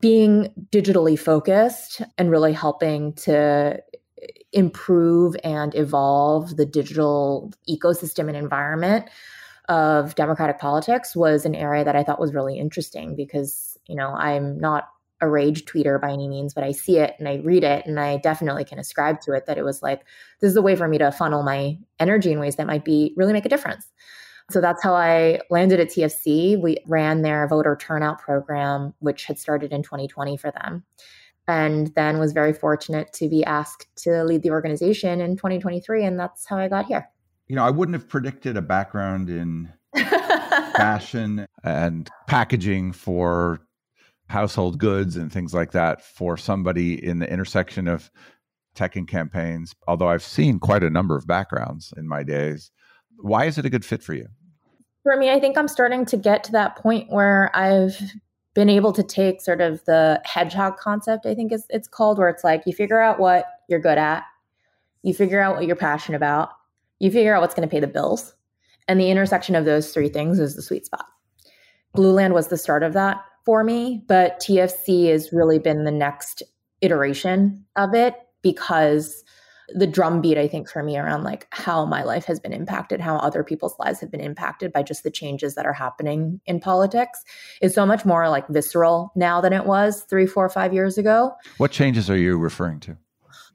[0.02, 3.80] being digitally focused and really helping to
[4.22, 9.06] eh, improve and evolve the digital ecosystem and environment
[9.68, 14.10] of democratic politics was an area that I thought was really interesting because, you know,
[14.10, 14.90] I'm not
[15.22, 18.00] a rage tweeter by any means, but I see it and I read it and
[18.00, 20.06] I definitely can ascribe to it that it was like,
[20.40, 23.14] this is a way for me to funnel my energy in ways that might be
[23.16, 23.86] really make a difference.
[24.50, 26.60] So that's how I landed at TFC.
[26.60, 30.84] We ran their voter turnout program, which had started in 2020 for them.
[31.48, 36.06] And then was very fortunate to be asked to lead the organization in 2023.
[36.06, 37.10] And that's how I got here.
[37.48, 43.62] You know, I wouldn't have predicted a background in fashion and packaging for
[44.28, 48.12] household goods and things like that for somebody in the intersection of
[48.76, 49.74] tech and campaigns.
[49.88, 52.72] Although I've seen quite a number of backgrounds in my days.
[53.22, 54.28] Why is it a good fit for you?
[55.04, 58.00] For me, I think I'm starting to get to that point where I've
[58.54, 62.44] been able to take sort of the hedgehog concept, I think it's called, where it's
[62.44, 64.24] like you figure out what you're good at
[65.04, 66.50] you figure out what you're passionate about,
[67.00, 68.34] you figure out what's going to pay the bills.
[68.88, 71.06] And the intersection of those three things is the sweet spot.
[71.96, 76.44] Blueland was the start of that for me, but TFC has really been the next
[76.82, 79.24] iteration of it because
[79.74, 83.18] the drumbeat i think for me around like how my life has been impacted how
[83.18, 87.24] other people's lives have been impacted by just the changes that are happening in politics
[87.62, 91.34] is so much more like visceral now than it was three four five years ago.
[91.58, 92.98] What changes are you referring to?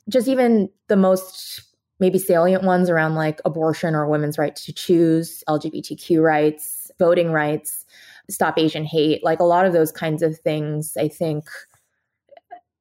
[0.08, 1.62] Just even the most
[2.00, 7.86] maybe salient ones around like abortion or women's right to choose lgbtq rights voting rights
[8.28, 11.44] stop asian hate like a lot of those kinds of things i think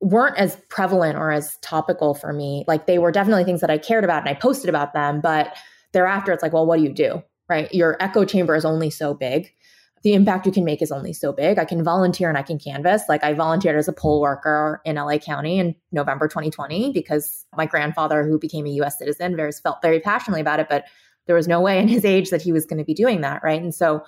[0.04, 2.66] weren't as prevalent or as topical for me.
[2.68, 5.56] Like they were definitely things that I cared about and I posted about them, but
[5.94, 7.24] thereafter it's like, well, what do you do?
[7.48, 7.74] Right?
[7.74, 9.52] Your echo chamber is only so big.
[10.04, 11.58] The impact you can make is only so big.
[11.58, 13.04] I can volunteer and I can canvas.
[13.08, 17.66] Like I volunteered as a poll worker in LA County in November 2020 because my
[17.66, 20.84] grandfather, who became a US citizen, very felt very passionately about it, but
[21.28, 23.42] there was no way in his age that he was going to be doing that.
[23.42, 23.62] Right.
[23.62, 24.04] And so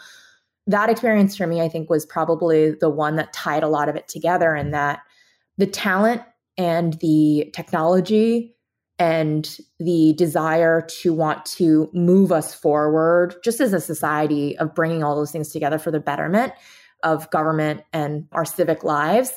[0.67, 3.95] that experience for me, I think, was probably the one that tied a lot of
[3.95, 4.99] it together and that
[5.57, 6.21] the talent
[6.57, 8.55] and the technology
[8.97, 15.03] and the desire to want to move us forward just as a society of bringing
[15.03, 16.53] all those things together for the betterment
[17.03, 19.31] of government and our civic lives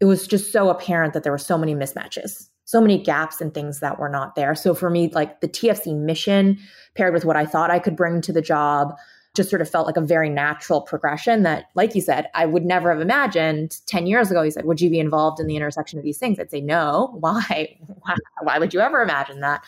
[0.00, 3.52] it was just so apparent that there were so many mismatches so many gaps and
[3.52, 4.54] things that were not there.
[4.54, 6.58] So for me like the tfc mission
[6.96, 8.94] paired with what i thought i could bring to the job
[9.34, 12.64] just sort of felt like a very natural progression that, like you said, I would
[12.64, 14.42] never have imagined 10 years ago.
[14.42, 16.38] You said, Would you be involved in the intersection of these things?
[16.38, 17.16] I'd say, No.
[17.20, 17.76] Why?
[17.86, 19.64] Why, why would you ever imagine that?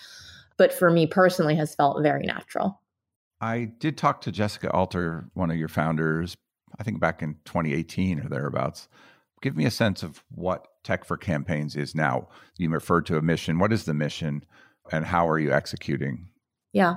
[0.57, 2.81] But for me personally, has felt very natural.
[3.41, 6.37] I did talk to Jessica Alter, one of your founders,
[6.79, 8.89] I think back in 2018 or thereabouts.
[9.43, 12.29] Give me a sense of what Tech for Campaigns is now.
[12.57, 13.59] You referred to a mission.
[13.59, 14.45] What is the mission
[14.91, 16.29] and how are you executing?
[16.73, 16.97] Yeah.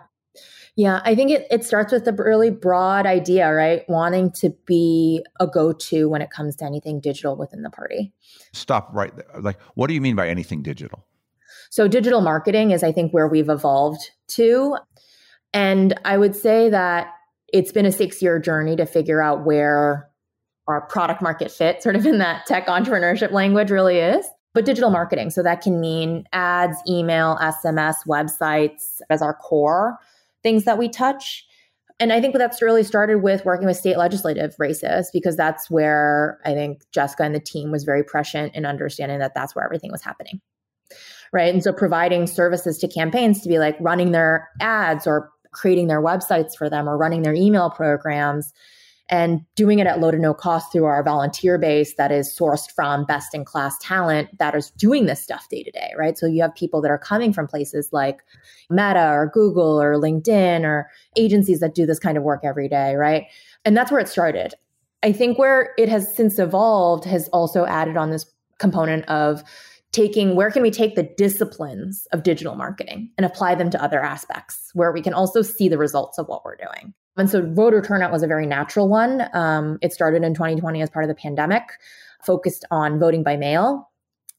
[0.80, 3.84] Yeah, I think it, it starts with a really broad idea, right?
[3.90, 8.14] Wanting to be a go to when it comes to anything digital within the party.
[8.54, 9.42] Stop right there.
[9.42, 11.06] Like, what do you mean by anything digital?
[11.70, 14.78] So, digital marketing is, I think, where we've evolved to.
[15.54, 17.14] And I would say that
[17.52, 20.10] it's been a six year journey to figure out where
[20.68, 24.26] our product market fit, sort of in that tech entrepreneurship language, really is.
[24.54, 25.32] But digital marketing.
[25.32, 30.00] So, that can mean ads, email, SMS, websites as our core
[30.44, 31.46] things that we touch.
[32.00, 36.40] And I think that's really started with working with state legislative races because that's where
[36.46, 39.92] I think Jessica and the team was very prescient in understanding that that's where everything
[39.92, 40.40] was happening.
[41.34, 41.54] Right.
[41.54, 46.02] And so providing services to campaigns to be like running their ads or creating their
[46.02, 48.54] websites for them or running their email programs
[49.10, 52.72] and doing it at low to no cost through our volunteer base that is sourced
[52.72, 56.18] from best in class talent that is doing this stuff day to day, right?
[56.18, 58.22] So you have people that are coming from places like
[58.70, 62.96] Meta or Google or LinkedIn or agencies that do this kind of work every day,
[62.96, 63.26] right?
[63.66, 64.54] And that's where it started.
[65.02, 69.44] I think where it has since evolved has also added on this component of
[69.92, 74.04] taking where can we take the disciplines of digital marketing and apply them to other
[74.04, 77.82] aspects where we can also see the results of what we're doing and so voter
[77.82, 79.24] turnout was a very natural one.
[79.34, 81.64] Um, it started in 2020 as part of the pandemic,
[82.24, 83.90] focused on voting by mail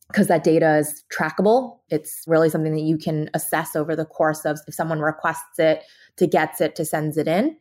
[0.09, 1.79] because that data is trackable.
[1.89, 5.85] It's really something that you can assess over the course of if someone requests it,
[6.17, 7.57] to gets it, to sends it in.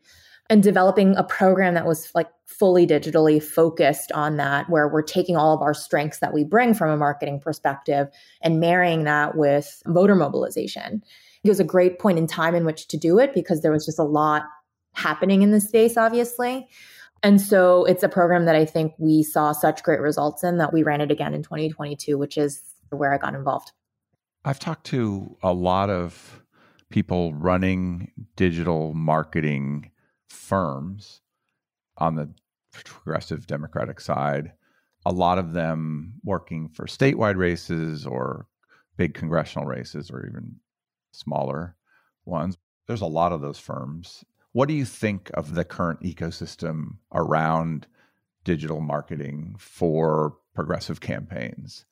[0.49, 5.37] And developing a program that was like fully digitally focused on that, where we're taking
[5.37, 8.07] all of our strengths that we bring from a marketing perspective
[8.41, 11.03] and marrying that with voter mobilization.
[11.43, 13.85] It was a great point in time in which to do it because there was
[13.85, 14.43] just a lot
[14.93, 16.67] happening in the space, obviously.
[17.21, 20.73] And so it's a program that I think we saw such great results in that
[20.73, 23.71] we ran it again in 2022, which is where I got involved.
[24.45, 26.41] I've talked to a lot of
[26.89, 29.91] people running digital marketing
[30.29, 31.21] firms
[31.97, 32.33] on the
[32.71, 34.53] progressive Democratic side,
[35.05, 38.47] a lot of them working for statewide races or
[38.97, 40.55] big congressional races or even
[41.11, 41.75] smaller
[42.25, 42.57] ones.
[42.87, 44.23] There's a lot of those firms.
[44.53, 47.87] What do you think of the current ecosystem around
[48.43, 51.85] digital marketing for progressive campaigns?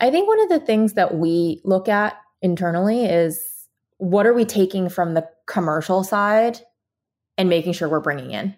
[0.00, 3.66] I think one of the things that we look at internally is
[3.98, 6.60] what are we taking from the commercial side
[7.36, 8.54] and making sure we're bringing in.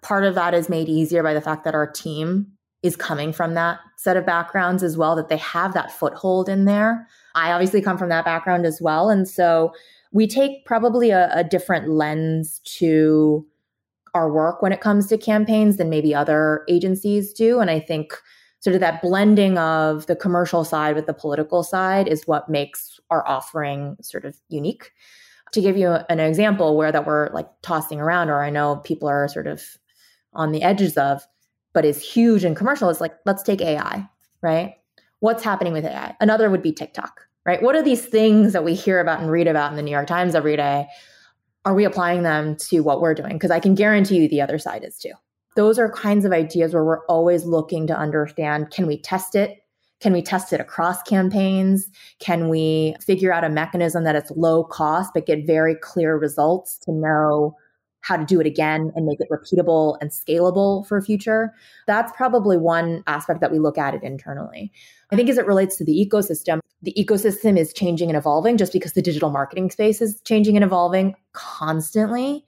[0.00, 3.54] Part of that is made easier by the fact that our team is coming from
[3.54, 7.06] that set of backgrounds as well, that they have that foothold in there.
[7.34, 9.08] I obviously come from that background as well.
[9.10, 9.72] And so
[10.12, 13.46] we take probably a, a different lens to
[14.14, 17.60] our work when it comes to campaigns than maybe other agencies do.
[17.60, 18.14] And I think
[18.60, 23.00] sort of that blending of the commercial side with the political side is what makes
[23.10, 24.92] our offering sort of unique.
[25.52, 29.08] To give you an example where that we're like tossing around, or I know people
[29.08, 29.62] are sort of
[30.32, 31.26] on the edges of,
[31.74, 34.08] but is huge in commercial, is like, let's take AI,
[34.40, 34.76] right?
[35.20, 36.16] What's happening with AI?
[36.20, 37.62] Another would be TikTok, right?
[37.62, 40.06] What are these things that we hear about and read about in the New York
[40.06, 40.86] Times every day?
[41.64, 43.34] Are we applying them to what we're doing?
[43.34, 45.12] Because I can guarantee you the other side is too
[45.54, 49.58] those are kinds of ideas where we're always looking to understand can we test it?
[50.00, 51.88] Can we test it across campaigns?
[52.18, 56.78] Can we figure out a mechanism that it's low cost but get very clear results
[56.78, 57.54] to know
[58.00, 61.52] how to do it again and make it repeatable and scalable for future?
[61.86, 64.72] That's probably one aspect that we look at it internally.
[65.12, 68.72] I think as it relates to the ecosystem, the ecosystem is changing and evolving just
[68.72, 72.46] because the digital marketing space is changing and evolving constantly.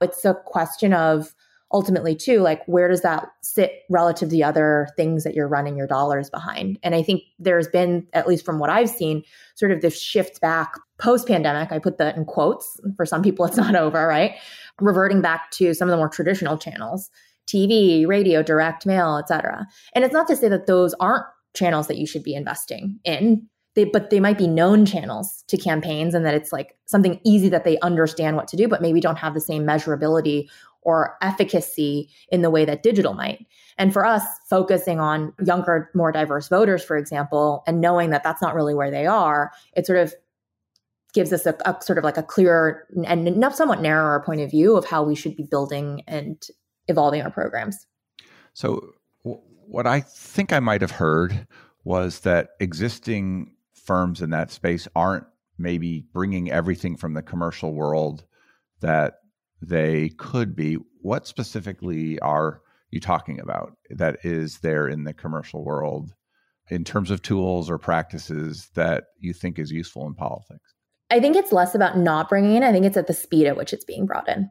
[0.00, 1.34] It's a question of
[1.72, 5.76] ultimately too like where does that sit relative to the other things that you're running
[5.76, 6.78] your dollars behind?
[6.84, 9.24] And i think there's been at least from what i've seen
[9.56, 13.44] sort of this shift back post pandemic i put that in quotes for some people
[13.46, 14.36] it's not over right?
[14.80, 17.10] Reverting back to some of the more traditional channels
[17.48, 21.26] tv radio direct mail etc and it's not to say that those aren't
[21.56, 25.56] channels that you should be investing in they, but they might be known channels to
[25.56, 29.00] campaigns and that it's like something easy that they understand what to do but maybe
[29.00, 30.48] don't have the same measurability
[30.86, 33.44] or efficacy in the way that digital might.
[33.76, 38.40] And for us, focusing on younger, more diverse voters, for example, and knowing that that's
[38.40, 40.14] not really where they are, it sort of
[41.12, 44.76] gives us a, a sort of like a clearer and somewhat narrower point of view
[44.76, 46.46] of how we should be building and
[46.86, 47.84] evolving our programs.
[48.54, 48.92] So,
[49.68, 51.46] what I think I might have heard
[51.84, 55.26] was that existing firms in that space aren't
[55.58, 58.24] maybe bringing everything from the commercial world
[58.80, 59.20] that
[59.62, 60.78] they could be.
[61.00, 66.12] What specifically are you talking about that is there in the commercial world
[66.68, 70.74] in terms of tools or practices that you think is useful in politics?
[71.10, 73.56] I think it's less about not bringing in, I think it's at the speed at
[73.56, 74.50] which it's being brought in.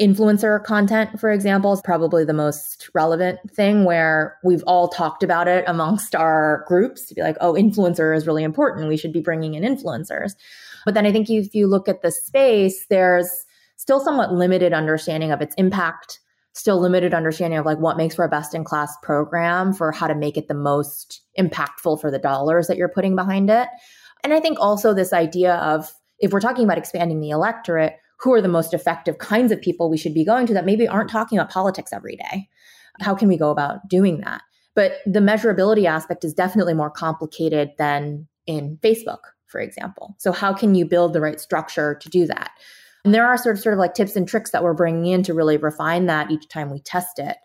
[0.00, 5.48] Influencer content, for example, is probably the most relevant thing where we've all talked about
[5.48, 8.88] it amongst our groups to be like, oh, influencer is really important.
[8.88, 10.34] We should be bringing in influencers.
[10.84, 13.44] But then I think if you look at the space, there's
[13.76, 16.20] still somewhat limited understanding of its impact,
[16.52, 20.06] still limited understanding of like what makes for a best in class program for how
[20.06, 23.68] to make it the most impactful for the dollars that you're putting behind it.
[24.22, 28.32] And I think also this idea of if we're talking about expanding the electorate, who
[28.32, 31.10] are the most effective kinds of people we should be going to that maybe aren't
[31.10, 32.48] talking about politics every day?
[33.00, 34.42] How can we go about doing that?
[34.74, 40.14] But the measurability aspect is definitely more complicated than in Facebook, for example.
[40.18, 42.50] So, how can you build the right structure to do that?
[43.04, 45.22] And there are sort of sort of like tips and tricks that we're bringing in
[45.24, 47.36] to really refine that each time we test it.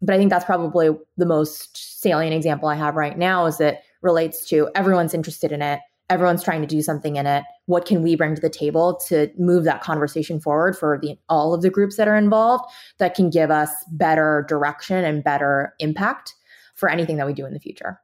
[0.00, 3.82] But I think that's probably the most salient example I have right now is that
[4.00, 5.80] relates to everyone's interested in it.
[6.12, 7.42] Everyone's trying to do something in it.
[7.64, 11.54] What can we bring to the table to move that conversation forward for the, all
[11.54, 12.64] of the groups that are involved
[12.98, 16.34] that can give us better direction and better impact
[16.74, 17.98] for anything that we do in the future?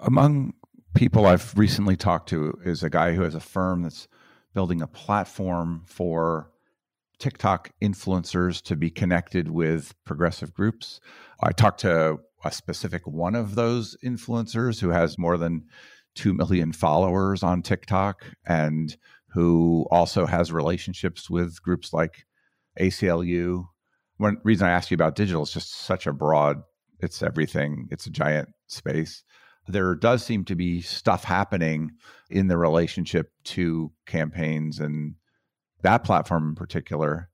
[0.00, 0.52] Among
[0.94, 4.08] people I've recently talked to is a guy who has a firm that's
[4.52, 6.50] building a platform for
[7.18, 11.00] TikTok influencers to be connected with progressive groups.
[11.40, 15.64] I talked to a specific one of those influencers who has more than
[16.14, 18.96] 2 million followers on TikTok and
[19.32, 22.24] who also has relationships with groups like
[22.78, 23.64] ACLU.
[24.18, 26.62] One reason I asked you about digital is just such a broad,
[27.00, 29.24] it's everything, it's a giant space
[29.66, 31.92] there does seem to be stuff happening
[32.30, 35.14] in the relationship to campaigns and
[35.82, 37.30] that platform in particular.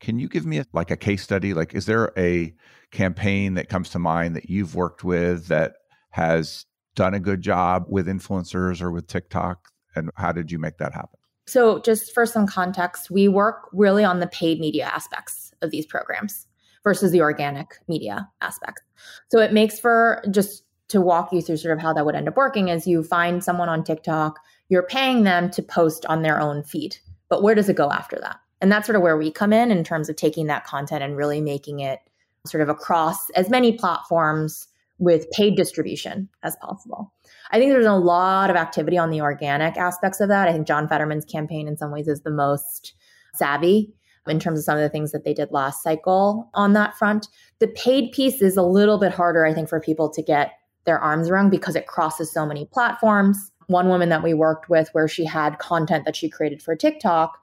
[0.00, 1.54] Can you give me a, like a case study?
[1.54, 2.54] Like, is there a
[2.90, 5.74] campaign that comes to mind that you've worked with that
[6.10, 9.70] has done a good job with influencers or with TikTok?
[9.96, 11.18] And how did you make that happen?
[11.46, 15.86] So, just for some context, we work really on the paid media aspects of these
[15.86, 16.46] programs
[16.82, 18.82] versus the organic media aspects.
[19.30, 22.28] So, it makes for just to walk you through sort of how that would end
[22.28, 24.38] up working is you find someone on TikTok,
[24.68, 26.96] you're paying them to post on their own feed.
[27.28, 28.38] But where does it go after that?
[28.60, 31.16] And that's sort of where we come in in terms of taking that content and
[31.16, 32.00] really making it
[32.46, 34.68] sort of across as many platforms
[34.98, 37.12] with paid distribution as possible.
[37.50, 40.48] I think there's a lot of activity on the organic aspects of that.
[40.48, 42.94] I think John Fetterman's campaign in some ways is the most
[43.34, 43.92] savvy
[44.26, 47.28] in terms of some of the things that they did last cycle on that front.
[47.58, 50.52] The paid piece is a little bit harder, I think, for people to get
[50.86, 53.50] their arms around because it crosses so many platforms.
[53.66, 57.38] One woman that we worked with, where she had content that she created for TikTok,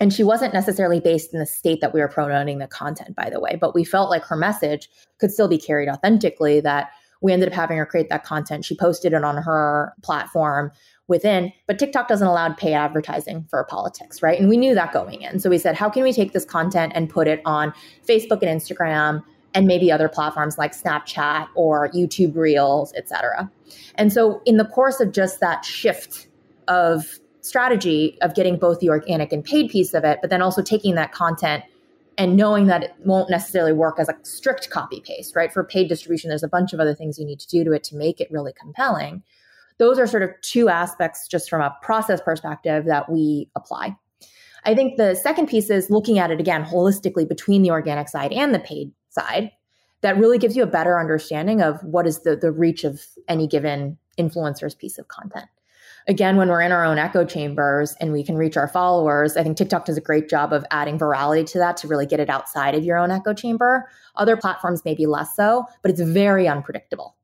[0.00, 3.30] and she wasn't necessarily based in the state that we were promoting the content, by
[3.30, 6.60] the way, but we felt like her message could still be carried authentically.
[6.60, 8.64] That We ended up having her create that content.
[8.64, 10.70] She posted it on her platform
[11.08, 14.38] within, but TikTok doesn't allow pay advertising for politics, right?
[14.38, 15.38] And we knew that going in.
[15.38, 17.72] So we said, how can we take this content and put it on
[18.06, 19.22] Facebook and Instagram
[19.56, 23.50] and maybe other platforms like Snapchat or YouTube Reels, et cetera.
[23.94, 26.28] And so in the course of just that shift
[26.68, 30.60] of strategy of getting both the organic and paid piece of it, but then also
[30.60, 31.64] taking that content
[32.18, 35.50] and knowing that it won't necessarily work as a strict copy paste, right?
[35.50, 37.82] For paid distribution, there's a bunch of other things you need to do to it
[37.84, 39.22] to make it really compelling.
[39.78, 43.96] Those are sort of two aspects just from a process perspective that we apply.
[44.64, 48.32] I think the second piece is looking at it again holistically between the organic side
[48.32, 49.50] and the paid side.
[50.02, 53.46] That really gives you a better understanding of what is the, the reach of any
[53.48, 55.48] given influencer's piece of content
[56.06, 59.42] again, when we're in our own echo chambers and we can reach our followers, I
[59.42, 62.30] think TikTok does a great job of adding virality to that to really get it
[62.30, 63.88] outside of your own echo chamber.
[64.14, 67.16] Other platforms may be less so, but it's very unpredictable.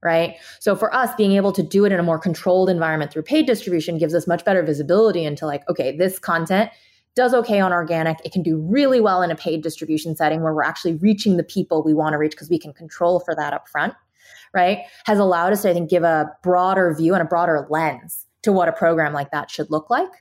[0.00, 0.36] Right.
[0.60, 3.46] So for us, being able to do it in a more controlled environment through paid
[3.46, 6.70] distribution gives us much better visibility into like, okay, this content
[7.18, 8.16] does okay on organic.
[8.24, 11.42] It can do really well in a paid distribution setting where we're actually reaching the
[11.42, 13.92] people we want to reach because we can control for that up front,
[14.54, 14.84] right?
[15.04, 18.52] Has allowed us to, I think, give a broader view and a broader lens to
[18.52, 20.12] what a program like that should look like,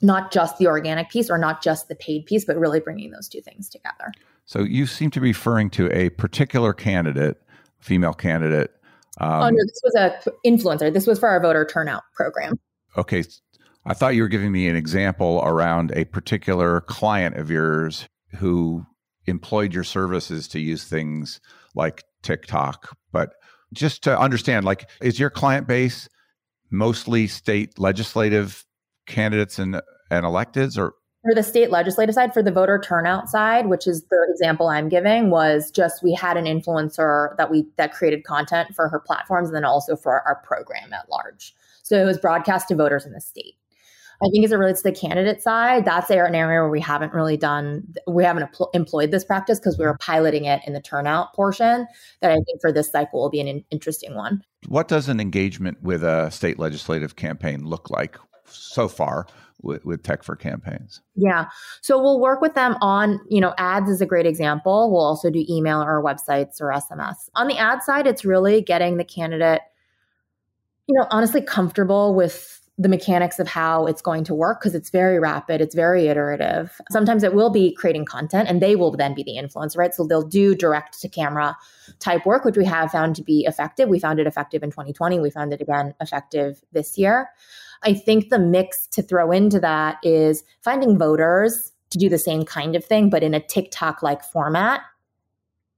[0.00, 3.28] not just the organic piece or not just the paid piece, but really bringing those
[3.28, 4.10] two things together.
[4.46, 7.42] So you seem to be referring to a particular candidate,
[7.80, 8.72] female candidate.
[9.20, 10.90] Um, oh no, this was a influencer.
[10.90, 12.58] This was for our voter turnout program.
[12.96, 13.24] Okay,
[13.88, 18.84] I thought you were giving me an example around a particular client of yours who
[19.26, 21.40] employed your services to use things
[21.76, 22.96] like TikTok.
[23.12, 23.34] But
[23.72, 26.08] just to understand, like, is your client base
[26.68, 28.64] mostly state legislative
[29.06, 29.80] candidates and
[30.10, 30.94] and electeds or?
[31.22, 34.88] For the state legislative side for the voter turnout side which is the example i'm
[34.88, 39.48] giving was just we had an influencer that we that created content for her platforms
[39.48, 41.54] and then also for our program at large.
[41.82, 43.54] So it was broadcast to voters in the state
[44.22, 47.12] I think as it relates to the candidate side, that's an area where we haven't
[47.12, 51.34] really done, we haven't employed this practice because we were piloting it in the turnout
[51.34, 51.86] portion.
[52.20, 54.42] That I think for this cycle will be an in- interesting one.
[54.68, 59.26] What does an engagement with a state legislative campaign look like so far?
[59.62, 61.46] With, with, tech for campaigns yeah
[61.80, 65.30] so we'll work with them on you know ads is a great example we'll also
[65.30, 69.62] do email or websites or sms on the ad side it's really getting the candidate
[70.86, 74.90] you know honestly comfortable with the mechanics of how it's going to work because it's
[74.90, 76.78] very rapid, it's very iterative.
[76.90, 79.94] Sometimes it will be creating content and they will then be the influencer, right?
[79.94, 81.56] So they'll do direct to camera
[82.00, 83.88] type work, which we have found to be effective.
[83.88, 85.20] We found it effective in 2020.
[85.20, 87.30] We found it again effective this year.
[87.82, 92.44] I think the mix to throw into that is finding voters to do the same
[92.44, 94.82] kind of thing, but in a TikTok like format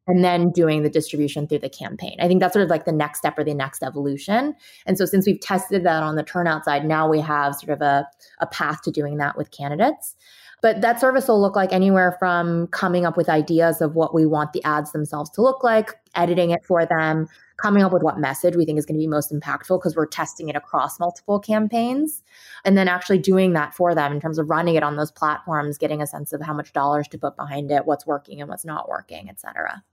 [0.08, 2.16] and then doing the distribution through the campaign.
[2.18, 4.54] I think that's sort of like the next step or the next evolution.
[4.86, 7.82] And so since we've tested that on the turnout side, now we have sort of
[7.82, 8.08] a,
[8.40, 10.16] a path to doing that with candidates.
[10.60, 14.26] But that service will look like anywhere from coming up with ideas of what we
[14.26, 17.28] want the ads themselves to look like, editing it for them,
[17.58, 20.06] coming up with what message we think is going to be most impactful because we're
[20.06, 22.24] testing it across multiple campaigns,
[22.64, 25.78] and then actually doing that for them in terms of running it on those platforms,
[25.78, 28.64] getting a sense of how much dollars to put behind it, what's working and what's
[28.64, 29.84] not working, et cetera.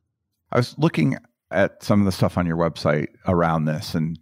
[0.52, 1.18] I was looking
[1.52, 4.20] at some of the stuff on your website around this, and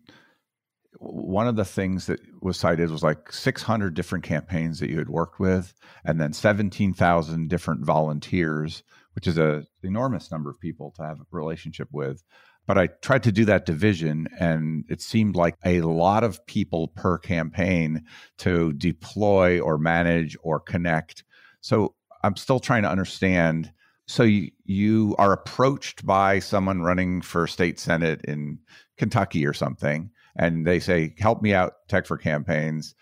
[0.99, 5.09] one of the things that was cited was like 600 different campaigns that you had
[5.09, 5.73] worked with,
[6.05, 11.25] and then 17,000 different volunteers, which is an enormous number of people to have a
[11.31, 12.23] relationship with.
[12.65, 16.87] But I tried to do that division, and it seemed like a lot of people
[16.89, 18.05] per campaign
[18.37, 21.25] to deploy or manage or connect.
[21.59, 23.73] So I'm still trying to understand
[24.13, 28.59] so you, you are approached by someone running for state senate in
[28.95, 32.93] Kentucky or something, and they say, "Help me out, Tech for Campaigns,"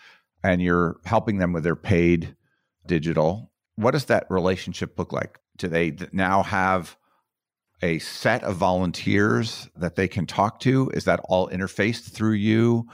[0.41, 2.38] and you're helping them with their paid
[2.88, 3.51] digital.
[3.76, 5.38] What does that relationship look like?
[5.57, 6.95] Do they now have
[7.82, 10.89] a set of volunteers that they can talk to?
[10.93, 12.86] Is that all interfaced through you?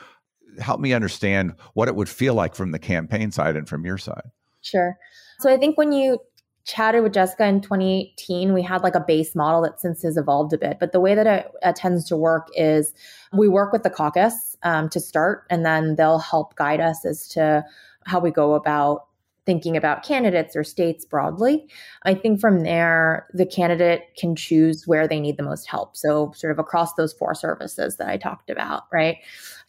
[0.57, 3.99] Help me understand what it would feel like from the campaign side and from your
[3.99, 4.31] side.
[4.61, 4.95] Sure.
[5.39, 6.19] So I think when you
[6.67, 10.53] chatted with Jessica in 2018, we had like a base model that since has evolved
[10.53, 10.77] a bit.
[10.79, 12.93] But the way that it, tends to work is
[13.33, 17.27] we work with the caucus um, to start, and then they'll help guide us as
[17.29, 17.65] to
[18.05, 19.06] how we go about
[19.47, 21.67] thinking about candidates or states broadly.
[22.03, 25.97] I think from there, the candidate can choose where they need the most help.
[25.97, 29.17] So, sort of across those four services that I talked about, right?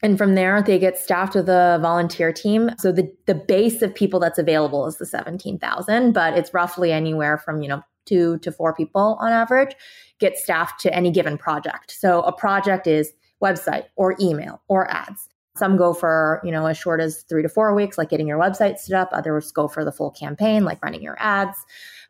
[0.03, 2.71] And from there, they get staffed with a volunteer team.
[2.79, 7.39] So, the, the base of people that's available is the 17,000, but it's roughly anywhere
[7.39, 9.77] from, you know, two to four people on average
[10.19, 11.93] get staffed to any given project.
[11.97, 15.29] So, a project is website or email or ads.
[15.59, 18.39] Some go for, you know, as short as three to four weeks, like getting your
[18.39, 19.11] website set up.
[19.13, 21.59] Others go for the full campaign, like running your ads.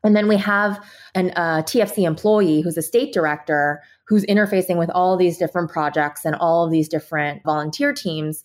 [0.05, 0.84] And then we have
[1.14, 6.24] an uh, TFC employee who's a state director who's interfacing with all these different projects
[6.24, 8.42] and all of these different volunteer teams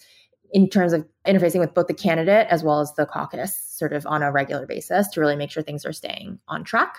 [0.51, 4.05] in terms of interfacing with both the candidate as well as the caucus sort of
[4.05, 6.97] on a regular basis to really make sure things are staying on track.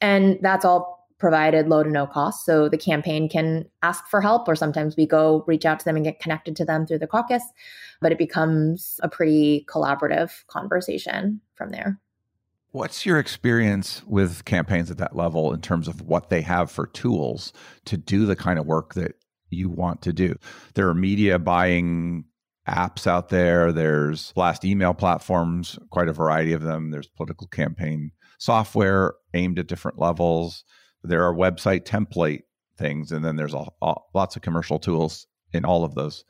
[0.00, 2.44] And that's all provided low to no cost.
[2.44, 5.94] So the campaign can ask for help, or sometimes we go reach out to them
[5.94, 7.44] and get connected to them through the caucus.
[8.00, 12.00] But it becomes a pretty collaborative conversation from there.
[12.72, 16.88] What's your experience with campaigns at that level in terms of what they have for
[16.88, 17.52] tools
[17.84, 19.14] to do the kind of work that
[19.48, 20.34] you want to do?
[20.74, 22.24] There are media buying
[22.68, 26.90] apps out there, there's blast email platforms, quite a variety of them.
[26.90, 30.64] There's political campaign software aimed at different levels
[31.02, 32.42] there are website template
[32.78, 33.66] things, and then there's a,
[34.14, 36.24] lots of commercial tools in all of those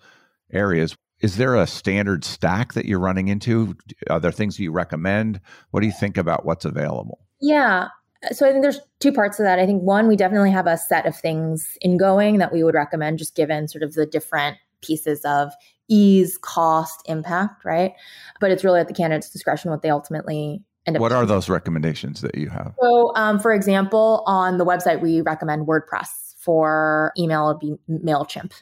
[0.53, 0.97] areas.
[1.21, 3.77] Is there a standard stack that you're running into?
[4.11, 5.41] Are there things you recommend?
[5.71, 7.21] What do you think about what's available?
[7.41, 7.89] Yeah.
[8.33, 9.59] So I think there's two parts to that.
[9.59, 12.75] I think one, we definitely have a set of things in going that we would
[12.75, 15.53] recommend just given sort of the different pieces of
[15.89, 17.95] ease, cost, impact, right?
[18.41, 22.37] But it's really at the candidate's discretion what they ultimately what are those recommendations that
[22.37, 22.75] you have?
[22.81, 26.09] So, um, for example, on the website, we recommend WordPress.
[26.39, 28.53] For email, it'd be MailChimp.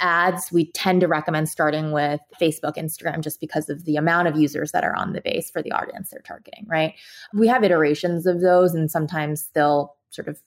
[0.00, 4.36] Ads, we tend to recommend starting with Facebook, Instagram, just because of the amount of
[4.36, 6.94] users that are on the base for the audience they're targeting, right?
[7.32, 10.40] We have iterations of those, and sometimes they'll sort of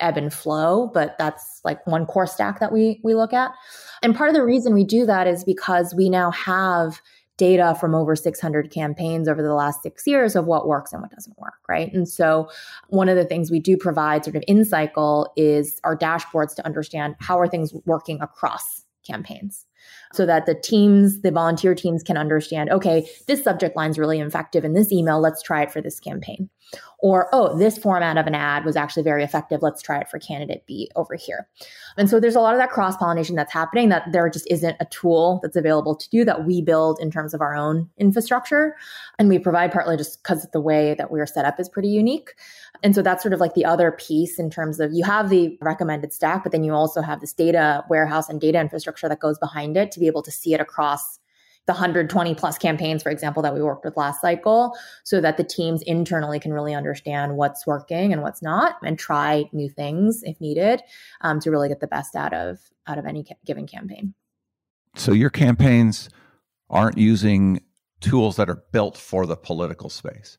[0.00, 3.52] ebb and flow, but that's like one core stack that we we look at.
[4.02, 7.00] And part of the reason we do that is because we now have
[7.38, 11.10] data from over 600 campaigns over the last six years of what works and what
[11.10, 11.90] doesn't work, right?
[11.94, 12.50] And so,
[12.88, 16.66] one of the things we do provide sort of in cycle is our dashboards to
[16.66, 19.64] understand how are things working across campaigns
[20.12, 24.20] so that the teams, the volunteer teams can understand, okay, this subject line is really
[24.20, 25.20] effective in this email.
[25.20, 26.50] Let's try it for this campaign.
[27.00, 29.62] Or, oh, this format of an ad was actually very effective.
[29.62, 31.48] Let's try it for candidate B over here.
[31.96, 34.76] And so there's a lot of that cross pollination that's happening that there just isn't
[34.80, 38.74] a tool that's available to do that we build in terms of our own infrastructure.
[39.16, 41.88] And we provide partly just because the way that we are set up is pretty
[41.88, 42.34] unique.
[42.82, 45.56] And so that's sort of like the other piece in terms of you have the
[45.60, 49.38] recommended stack, but then you also have this data warehouse and data infrastructure that goes
[49.38, 51.20] behind it to be able to see it across
[51.68, 55.44] the 120 plus campaigns, for example, that we worked with last cycle, so that the
[55.44, 60.40] teams internally can really understand what's working and what's not, and try new things if
[60.40, 60.80] needed
[61.20, 64.14] um, to really get the best out of out of any ca- given campaign.
[64.94, 66.08] So your campaigns
[66.70, 67.60] aren't using
[68.00, 70.38] tools that are built for the political space.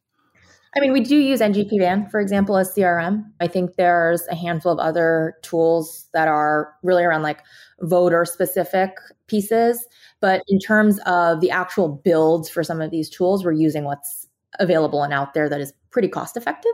[0.76, 3.26] I mean, we do use NGPVan, for example, as CRM.
[3.40, 7.40] I think there's a handful of other tools that are really around like
[7.82, 8.92] voter specific
[9.28, 9.88] pieces.
[10.20, 14.28] But in terms of the actual builds for some of these tools, we're using what's
[14.60, 16.72] available and out there that is pretty cost effective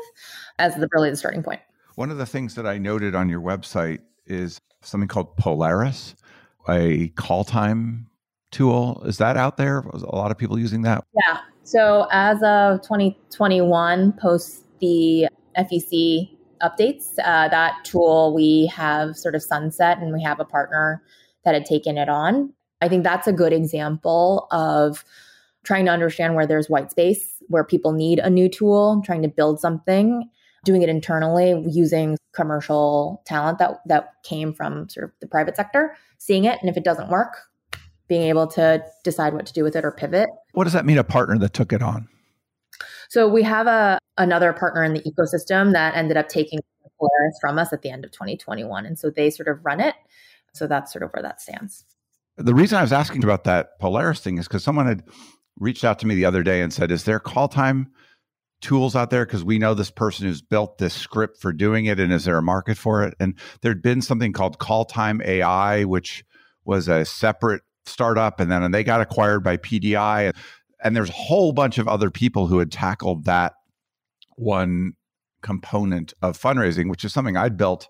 [0.59, 1.61] as the really the starting point.
[1.95, 6.15] One of the things that I noted on your website is something called Polaris,
[6.67, 8.07] a call time
[8.51, 9.01] tool.
[9.05, 9.79] Is that out there?
[9.79, 11.05] A lot of people using that?
[11.25, 11.39] Yeah.
[11.65, 16.29] So as of 2021, post the FEC
[16.61, 21.01] updates, uh, that tool we have sort of sunset and we have a partner
[21.43, 22.53] that had taken it on.
[22.81, 25.03] I think that's a good example of
[25.63, 29.27] trying to understand where there's white space, where people need a new tool, trying to
[29.27, 30.29] build something,
[30.65, 35.95] doing it internally using commercial talent that that came from sort of the private sector,
[36.19, 37.37] seeing it and if it doesn't work,
[38.07, 40.29] being able to decide what to do with it or pivot.
[40.55, 42.07] What does that mean, a partner that took it on?
[43.09, 46.59] So we have a another partner in the ecosystem that ended up taking
[46.97, 48.85] Polaris from us at the end of 2021.
[48.85, 49.95] And so they sort of run it.
[50.53, 51.85] So that's sort of where that stands.
[52.37, 55.03] The reason I was asking about that Polaris thing is because someone had
[55.57, 57.91] reached out to me the other day and said, Is there call time
[58.61, 59.25] tools out there?
[59.25, 62.37] Because we know this person who's built this script for doing it, and is there
[62.37, 63.13] a market for it?
[63.19, 66.23] And there'd been something called Call Time AI, which
[66.65, 70.35] was a separate startup, and then they got acquired by PDI.
[70.83, 73.53] And there's a whole bunch of other people who had tackled that
[74.35, 74.93] one
[75.41, 77.87] component of fundraising, which is something I'd built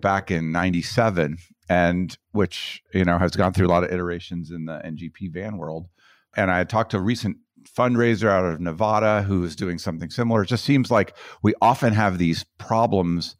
[0.00, 1.38] back in 97
[1.68, 5.58] and which you know has gone through a lot of iterations in the ngp van
[5.58, 5.88] world
[6.36, 7.36] and i talked to a recent
[7.76, 11.92] fundraiser out of nevada who is doing something similar it just seems like we often
[11.92, 13.36] have these problems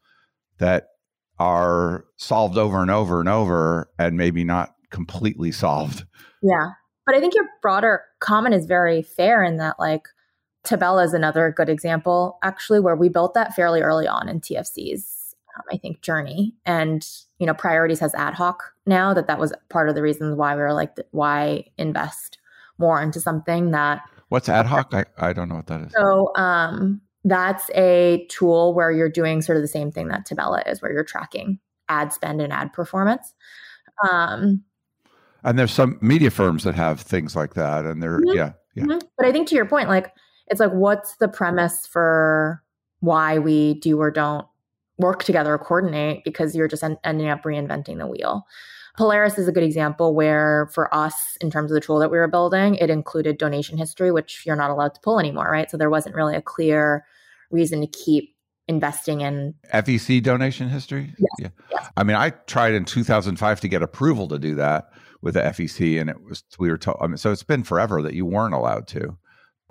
[0.58, 0.88] that
[1.38, 6.04] are solved over and over and over and maybe not completely solved.
[6.42, 6.70] Yeah.
[7.06, 10.08] But I think your broader comment is very fair in that, like,
[10.64, 15.18] Tabella is another good example, actually, where we built that fairly early on in TFC's
[15.58, 16.54] um, I think, journey.
[16.66, 17.06] And,
[17.38, 20.54] you know, priorities has ad hoc now that that was part of the reasons why
[20.54, 22.38] we were like, why invest
[22.78, 24.02] more into something that.
[24.28, 24.92] What's ad hoc?
[24.92, 25.92] I, I don't know what that is.
[25.92, 30.62] So, um, that's a tool where you're doing sort of the same thing that Tabella
[30.70, 31.58] is, where you're tracking
[31.88, 33.34] ad spend and ad performance.
[34.08, 34.62] Um,
[35.44, 38.36] and there's some media firms that have things like that, and they're mm-hmm.
[38.36, 38.84] yeah, yeah.
[38.84, 38.98] Mm-hmm.
[39.16, 40.12] But I think to your point, like
[40.48, 42.62] it's like, what's the premise for
[43.00, 44.46] why we do or don't
[44.98, 46.24] work together or coordinate?
[46.24, 48.46] Because you're just en- ending up reinventing the wheel.
[48.96, 52.18] Polaris is a good example where, for us, in terms of the tool that we
[52.18, 55.70] were building, it included donation history, which you're not allowed to pull anymore, right?
[55.70, 57.06] So there wasn't really a clear
[57.52, 58.34] reason to keep
[58.66, 61.14] investing in FEC donation history.
[61.16, 61.30] Yes.
[61.38, 61.48] Yeah.
[61.70, 61.90] Yes.
[61.96, 64.90] I mean, I tried in 2005 to get approval to do that
[65.20, 66.98] with the FEC, and it was we were told.
[67.00, 69.16] I mean, so it's been forever that you weren't allowed to.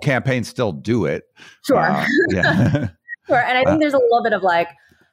[0.01, 1.23] Campaigns still do it.
[1.65, 1.79] Sure.
[1.79, 2.71] Uh, yeah.
[3.27, 3.37] sure.
[3.37, 4.67] And I think uh, there's a little bit of like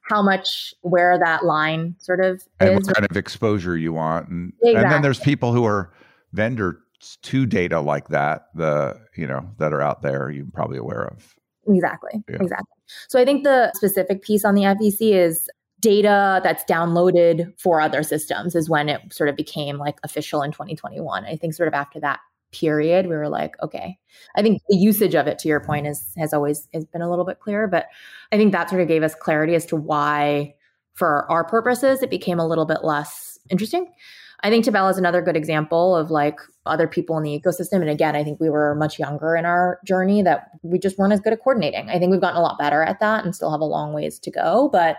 [0.05, 2.87] how much where that line sort of and is.
[2.87, 4.83] what kind of exposure you want and, exactly.
[4.83, 5.93] and then there's people who are
[6.33, 6.77] vendors
[7.23, 11.35] to data like that the you know that are out there you're probably aware of
[11.67, 12.37] exactly yeah.
[12.37, 12.77] exactly
[13.09, 15.49] so i think the specific piece on the fec is
[15.85, 20.51] data that's downloaded for other systems is when it sort of became like official in
[20.51, 22.21] 2021 i think sort of after that
[22.53, 23.99] period we were like okay.
[24.37, 27.11] I think the usage of it to your point is has always has been a
[27.11, 27.87] little bit clearer but
[28.33, 30.55] i think that sort of gave us clarity as to why
[30.95, 33.93] for our purposes it became a little bit less interesting.
[34.41, 37.91] I think tabela is another good example of like other people in the ecosystem and
[37.91, 41.21] again i think we were much younger in our journey that we just weren't as
[41.21, 41.91] good at coordinating.
[41.91, 44.19] I think we've gotten a lot better at that and still have a long ways
[44.21, 44.99] to go but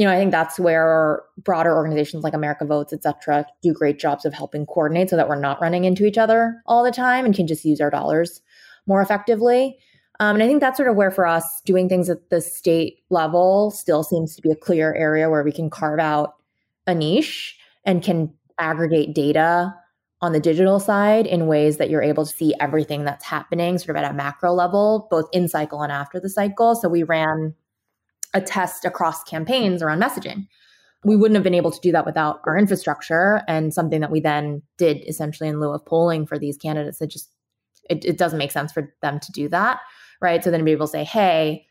[0.00, 3.98] you know, I think that's where broader organizations like America Votes, et cetera, do great
[3.98, 7.26] jobs of helping coordinate so that we're not running into each other all the time
[7.26, 8.40] and can just use our dollars
[8.86, 9.76] more effectively.
[10.18, 13.00] Um, and I think that's sort of where for us doing things at the state
[13.10, 16.36] level still seems to be a clear area where we can carve out
[16.86, 19.74] a niche and can aggregate data
[20.22, 23.90] on the digital side in ways that you're able to see everything that's happening sort
[23.90, 26.74] of at a macro level, both in cycle and after the cycle.
[26.74, 27.54] So we ran
[28.34, 30.46] a test across campaigns around messaging.
[31.04, 34.20] We wouldn't have been able to do that without our infrastructure and something that we
[34.20, 37.00] then did essentially in lieu of polling for these candidates.
[37.00, 37.30] It just
[37.88, 39.80] it, it doesn't make sense for them to do that,
[40.20, 40.44] right?
[40.44, 41.66] So then to say, hey,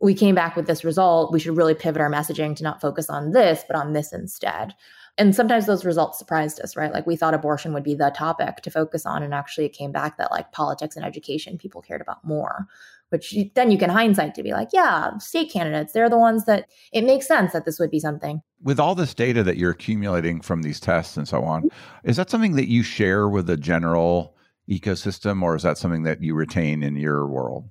[0.00, 1.32] we came back with this result.
[1.32, 4.74] We should really pivot our messaging to not focus on this, but on this instead.
[5.18, 6.92] And sometimes those results surprised us, right?
[6.92, 9.22] Like we thought abortion would be the topic to focus on.
[9.22, 12.66] And actually, it came back that like politics and education people cared about more,
[13.10, 16.46] which you, then you can hindsight to be like, yeah, state candidates, they're the ones
[16.46, 18.40] that it makes sense that this would be something.
[18.62, 22.08] With all this data that you're accumulating from these tests and so on, mm-hmm.
[22.08, 24.36] is that something that you share with the general
[24.68, 27.68] ecosystem or is that something that you retain in your world?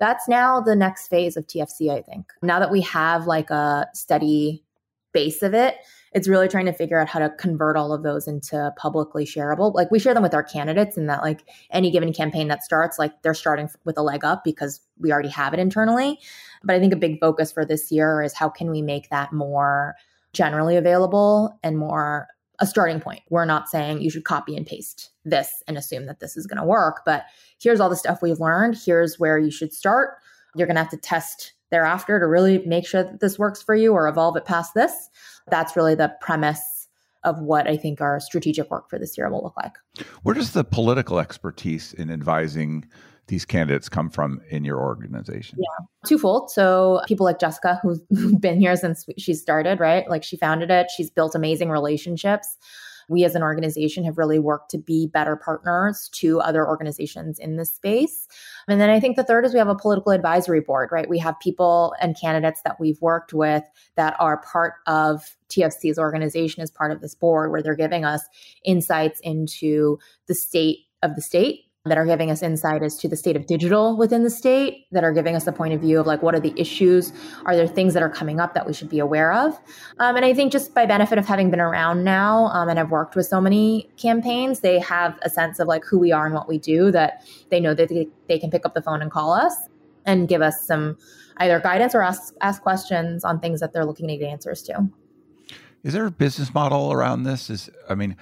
[0.00, 2.26] That's now the next phase of TFC, I think.
[2.42, 4.64] Now that we have like a steady
[5.12, 5.76] base of it,
[6.14, 9.74] it's really trying to figure out how to convert all of those into publicly shareable.
[9.74, 12.98] Like we share them with our candidates and that like any given campaign that starts,
[13.00, 16.20] like they're starting with a leg up because we already have it internally.
[16.62, 19.32] But I think a big focus for this year is how can we make that
[19.32, 19.96] more
[20.32, 22.28] generally available and more
[22.60, 23.22] a starting point.
[23.30, 26.60] We're not saying you should copy and paste this and assume that this is going
[26.60, 27.24] to work, but
[27.60, 28.76] here's all the stuff we've learned.
[28.84, 30.18] Here's where you should start.
[30.54, 33.74] You're going to have to test thereafter to really make sure that this works for
[33.74, 35.10] you or evolve it past this.
[35.48, 36.88] That's really the premise
[37.24, 39.72] of what I think our strategic work for this year will look like.
[40.22, 42.84] Where does the political expertise in advising
[43.28, 45.58] these candidates come from in your organization?
[45.58, 46.50] Yeah, twofold.
[46.50, 48.00] So people like Jessica, who's
[48.40, 50.08] been here since she started, right?
[50.08, 50.90] Like she founded it.
[50.94, 52.58] She's built amazing relationships
[53.08, 57.56] we as an organization have really worked to be better partners to other organizations in
[57.56, 58.28] this space.
[58.68, 61.08] And then I think the third is we have a political advisory board, right?
[61.08, 63.64] We have people and candidates that we've worked with
[63.96, 68.22] that are part of TFC's organization as part of this board, where they're giving us
[68.64, 73.16] insights into the state of the state that are giving us insight as to the
[73.16, 76.06] state of digital within the state, that are giving us the point of view of
[76.06, 77.12] like what are the issues?
[77.44, 79.52] Are there things that are coming up that we should be aware of?
[79.98, 82.90] Um, and I think just by benefit of having been around now um, and I've
[82.90, 86.34] worked with so many campaigns, they have a sense of like who we are and
[86.34, 89.10] what we do that they know that they, they can pick up the phone and
[89.10, 89.54] call us
[90.06, 90.96] and give us some
[91.36, 94.88] either guidance or ask, ask questions on things that they're looking to get answers to.
[95.82, 97.50] Is there a business model around this?
[97.50, 98.16] Is I mean,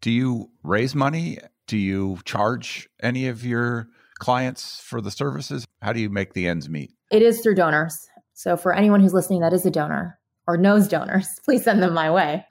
[0.00, 3.88] do you raise money do you charge any of your
[4.18, 5.66] clients for the services?
[5.82, 6.92] How do you make the ends meet?
[7.10, 8.08] It is through donors.
[8.34, 11.94] So for anyone who's listening that is a donor or knows donors, please send them
[11.94, 12.46] my way.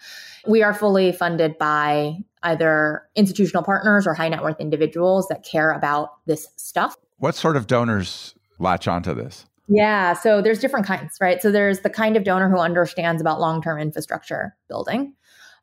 [0.47, 5.71] We are fully funded by either institutional partners or high net worth individuals that care
[5.71, 6.97] about this stuff.
[7.17, 9.45] What sort of donors latch onto this?
[9.69, 10.13] Yeah.
[10.13, 11.41] So there's different kinds, right?
[11.41, 15.13] So there's the kind of donor who understands about long term infrastructure building,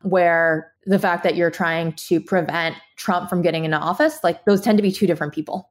[0.03, 4.61] where the fact that you're trying to prevent Trump from getting into office, like those
[4.61, 5.69] tend to be two different people.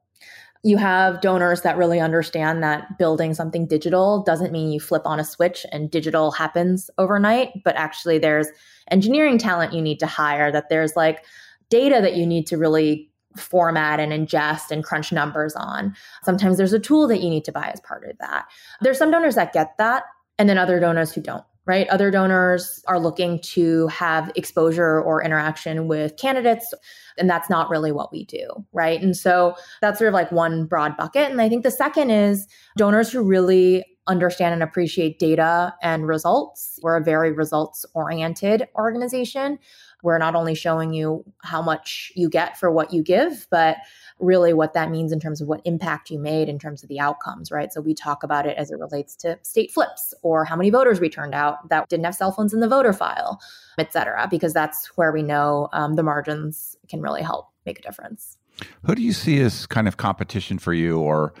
[0.63, 5.19] You have donors that really understand that building something digital doesn't mean you flip on
[5.19, 8.47] a switch and digital happens overnight, but actually there's
[8.91, 11.25] engineering talent you need to hire, that there's like
[11.69, 15.95] data that you need to really format and ingest and crunch numbers on.
[16.23, 18.45] Sometimes there's a tool that you need to buy as part of that.
[18.81, 20.03] There's some donors that get that,
[20.37, 21.87] and then other donors who don't, right?
[21.89, 26.73] Other donors are looking to have exposure or interaction with candidates,
[27.17, 29.01] and that's not really what we do, right?
[29.01, 31.29] And so that's sort of like one broad bucket.
[31.29, 32.47] And I think the second is
[32.77, 36.79] donors who really understand and appreciate data and results.
[36.81, 39.59] We're a very results oriented organization.
[40.03, 43.77] We're not only showing you how much you get for what you give, but
[44.19, 46.99] really what that means in terms of what impact you made in terms of the
[46.99, 47.73] outcomes, right?
[47.73, 50.99] So we talk about it as it relates to state flips or how many voters
[50.99, 53.41] we turned out that didn't have cell phones in the voter file,
[53.77, 57.81] et cetera, because that's where we know um, the margins can really help make a
[57.81, 58.37] difference.
[58.83, 61.33] Who do you see as kind of competition for you or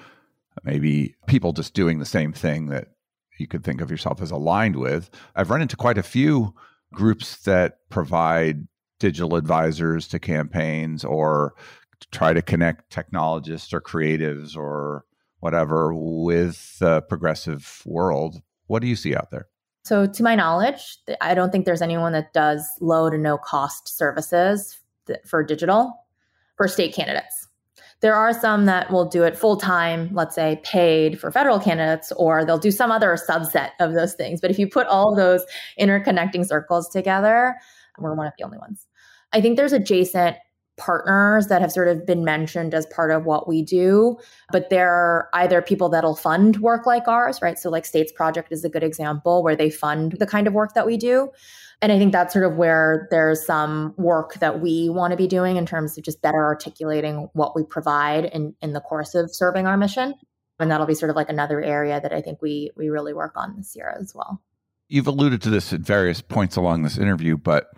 [0.63, 2.87] maybe people just doing the same thing that
[3.37, 5.09] you could think of yourself as aligned with?
[5.35, 6.55] I've run into quite a few
[6.93, 8.67] groups that provide
[8.99, 11.55] digital advisors to campaigns or
[12.11, 15.05] try to connect technologists or creatives or
[15.39, 18.41] whatever with the progressive world.
[18.67, 19.47] What do you see out there?
[19.83, 23.97] So, to my knowledge, I don't think there's anyone that does low to no cost
[23.97, 24.79] services
[25.25, 25.93] for digital
[26.55, 27.40] for state candidates.
[28.01, 32.11] There are some that will do it full time, let's say paid for federal candidates,
[32.13, 34.41] or they'll do some other subset of those things.
[34.41, 35.45] But if you put all those
[35.79, 37.55] interconnecting circles together,
[37.99, 38.87] we're one of the only ones.
[39.33, 40.37] I think there's adjacent
[40.81, 44.17] partners that have sort of been mentioned as part of what we do,
[44.51, 47.57] but they're either people that'll fund work like ours, right?
[47.57, 50.73] So, like States Project is a good example where they fund the kind of work
[50.73, 51.29] that we do.
[51.81, 55.27] And I think that's sort of where there's some work that we want to be
[55.27, 59.33] doing in terms of just better articulating what we provide in, in the course of
[59.33, 60.13] serving our mission.
[60.59, 63.33] And that'll be sort of like another area that I think we we really work
[63.35, 64.41] on this year as well.
[64.89, 67.71] You've alluded to this at various points along this interview, but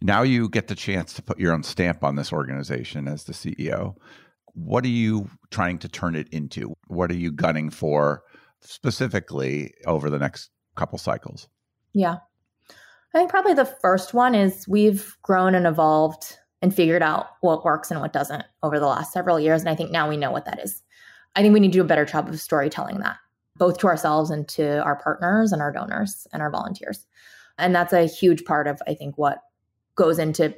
[0.00, 3.32] now you get the chance to put your own stamp on this organization as the
[3.32, 3.96] CEO.
[4.54, 6.74] What are you trying to turn it into?
[6.88, 8.22] What are you gunning for
[8.60, 11.48] specifically over the next couple cycles?
[11.92, 12.16] Yeah.
[13.14, 17.64] I think probably the first one is we've grown and evolved and figured out what
[17.64, 19.62] works and what doesn't over the last several years.
[19.62, 20.82] And I think now we know what that is.
[21.34, 23.16] I think we need to do a better job of storytelling that,
[23.56, 27.06] both to ourselves and to our partners and our donors and our volunteers.
[27.58, 29.38] And that's a huge part of, I think, what
[29.96, 30.54] goes into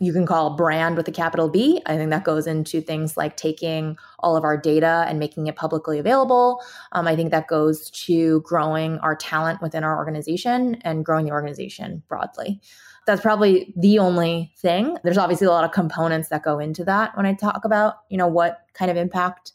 [0.00, 1.80] you can call brand with a capital B.
[1.86, 5.56] I think that goes into things like taking all of our data and making it
[5.56, 6.62] publicly available.
[6.92, 11.32] Um, I think that goes to growing our talent within our organization and growing the
[11.32, 12.60] organization broadly.
[13.06, 14.96] That's probably the only thing.
[15.02, 18.16] There's obviously a lot of components that go into that when I talk about, you
[18.16, 19.52] know, what kind of impact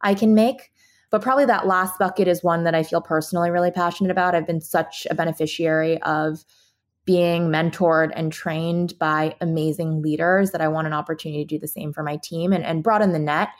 [0.00, 0.72] I can make.
[1.10, 4.34] But probably that last bucket is one that I feel personally really passionate about.
[4.34, 6.44] I've been such a beneficiary of
[7.04, 11.68] being mentored and trained by amazing leaders that I want an opportunity to do the
[11.68, 13.50] same for my team and, and broaden the net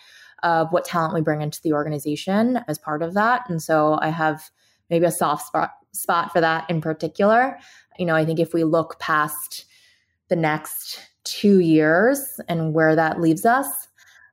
[0.42, 3.48] of what talent we bring into the organization as part of that.
[3.48, 4.50] And so I have
[4.90, 7.58] maybe a soft spot spot for that in particular.
[7.98, 9.64] You know, I think if we look past
[10.28, 13.88] the next two years and where that leaves us,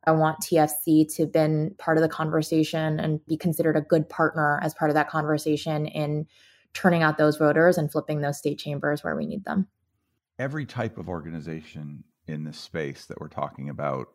[0.06, 4.10] I want TFC to have been part of the conversation and be considered a good
[4.10, 6.26] partner as part of that conversation in
[6.74, 9.68] turning out those voters and flipping those state chambers where we need them.
[10.40, 14.08] Every type of organization in this space that we're talking about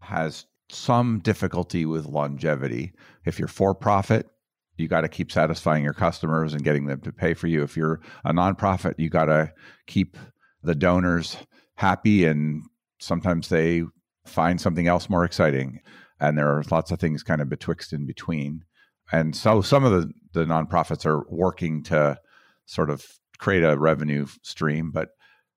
[0.00, 2.92] has some difficulty with longevity.
[3.24, 4.28] If you're for profit,
[4.76, 7.62] you got to keep satisfying your customers and getting them to pay for you.
[7.62, 9.52] If you're a nonprofit, you got to
[9.86, 10.16] keep
[10.62, 11.36] the donors
[11.74, 12.62] happy and
[12.98, 13.82] sometimes they
[14.26, 15.80] find something else more exciting.
[16.20, 18.64] And there are lots of things kind of betwixt in between
[19.12, 22.18] and so some of the, the nonprofits are working to
[22.66, 23.06] sort of
[23.38, 24.90] create a revenue stream.
[24.90, 25.10] But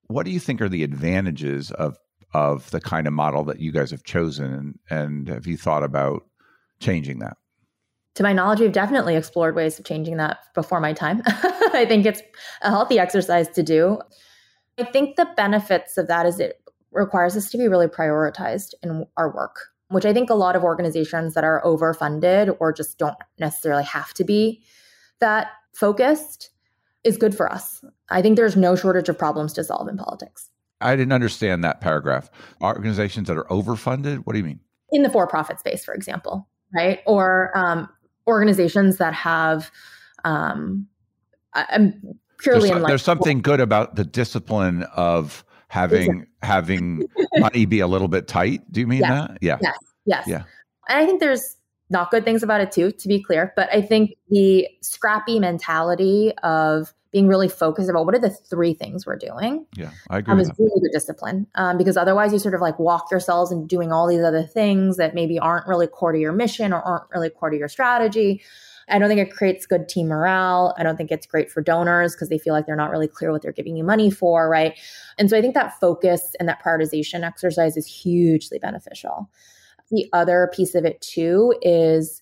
[0.08, 1.98] what do you think are the advantages of
[2.34, 5.84] of the kind of model that you guys have chosen, and, and have you thought
[5.84, 6.24] about
[6.80, 7.38] changing that?
[8.16, 11.22] To my knowledge, we've definitely explored ways of changing that before my time.
[11.28, 12.22] I think it's
[12.64, 14.00] a healthy exercise to do.
[14.80, 16.60] I think the benefits of that is it
[16.92, 20.64] requires us to be really prioritized in our work which I think a lot of
[20.64, 24.64] organizations that are overfunded or just don't necessarily have to be
[25.20, 26.50] that focused
[27.04, 27.84] is good for us.
[28.10, 30.50] I think there's no shortage of problems to solve in politics.
[30.82, 32.30] I didn't understand that paragraph.
[32.62, 34.60] Organizations that are overfunded, what do you mean?
[34.92, 37.00] In the for profit space, for example, right?
[37.06, 37.90] Or um,
[38.28, 39.72] organizations that have,
[40.24, 40.88] um,
[41.54, 42.02] I, am
[42.40, 48.08] purely there's, there's something good about the discipline of having having money be a little
[48.08, 48.62] bit tight.
[48.72, 49.10] Do you mean yes.
[49.10, 49.38] that?
[49.42, 49.58] Yeah.
[49.62, 49.78] Yes.
[50.06, 50.28] Yes.
[50.28, 50.44] Yeah.
[50.90, 51.58] And I think there's
[51.90, 53.54] not good things about it too, to be clear.
[53.56, 58.74] But I think the scrappy mentality of being really focused about what are the three
[58.74, 59.66] things we're doing.
[59.78, 60.34] Yeah, I agree.
[60.34, 63.68] Um, is really good discipline um, because otherwise you sort of like walk yourselves into
[63.68, 67.04] doing all these other things that maybe aren't really core to your mission or aren't
[67.14, 68.42] really core to your strategy.
[68.90, 70.76] I don't think it creates good team morale.
[70.78, 73.32] I don't think it's great for donors because they feel like they're not really clear
[73.32, 74.78] what they're giving you money for, right?
[75.18, 79.30] And so I think that focus and that prioritization exercise is hugely beneficial.
[79.92, 82.22] The other piece of it too is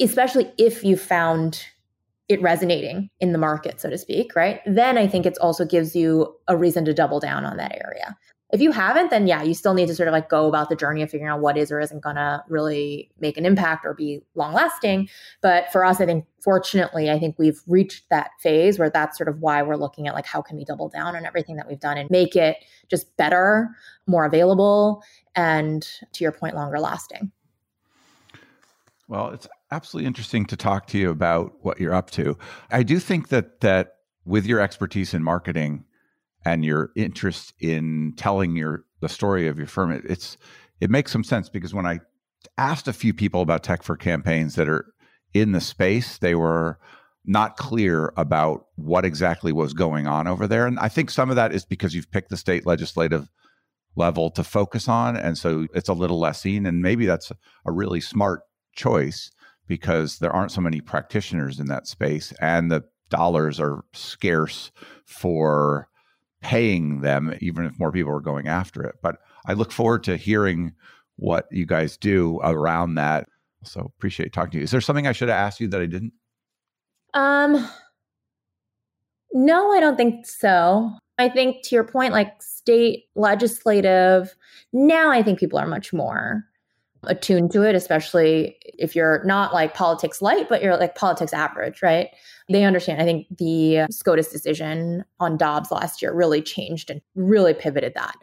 [0.00, 1.64] especially if you found
[2.28, 4.60] it resonating in the market, so to speak, right?
[4.66, 8.16] Then I think it also gives you a reason to double down on that area.
[8.52, 10.76] If you haven't, then yeah, you still need to sort of like go about the
[10.76, 13.94] journey of figuring out what is or isn't going to really make an impact or
[13.94, 15.08] be long lasting.
[15.40, 19.28] But for us, I think fortunately, I think we've reached that phase where that's sort
[19.28, 21.80] of why we're looking at like how can we double down on everything that we've
[21.80, 22.58] done and make it
[22.90, 23.70] just better,
[24.06, 25.02] more available,
[25.34, 27.32] and to your point, longer lasting.
[29.08, 32.36] Well, it's absolutely interesting to talk to you about what you're up to.
[32.70, 35.84] I do think that that with your expertise in marketing
[36.44, 40.36] and your interest in telling your the story of your firm, it, it's
[40.80, 42.00] it makes some sense because when I
[42.58, 44.86] asked a few people about tech for campaigns that are
[45.32, 46.78] in the space, they were
[47.24, 50.66] not clear about what exactly was going on over there.
[50.66, 53.30] And I think some of that is because you've picked the state legislative
[53.94, 55.16] level to focus on.
[55.16, 56.66] And so it's a little less seen.
[56.66, 57.30] And maybe that's
[57.64, 58.40] a really smart
[58.74, 59.30] choice
[59.68, 64.72] because there aren't so many practitioners in that space and the dollars are scarce
[65.04, 65.88] for
[66.42, 68.96] paying them, even if more people are going after it.
[69.00, 69.16] But
[69.46, 70.74] I look forward to hearing
[71.16, 73.28] what you guys do around that.
[73.64, 74.64] So appreciate talking to you.
[74.64, 76.12] Is there something I should have asked you that I didn't?
[77.14, 77.68] Um,
[79.32, 80.90] no, I don't think so.
[81.18, 84.34] I think to your point, like state legislative,
[84.72, 86.44] now I think people are much more
[87.04, 91.82] attuned to it, especially if you're not like politics light, but you're like politics average,
[91.82, 92.08] right?
[92.48, 93.00] They understand.
[93.00, 98.14] I think the SCOTUS decision on Dobbs last year really changed and really pivoted that.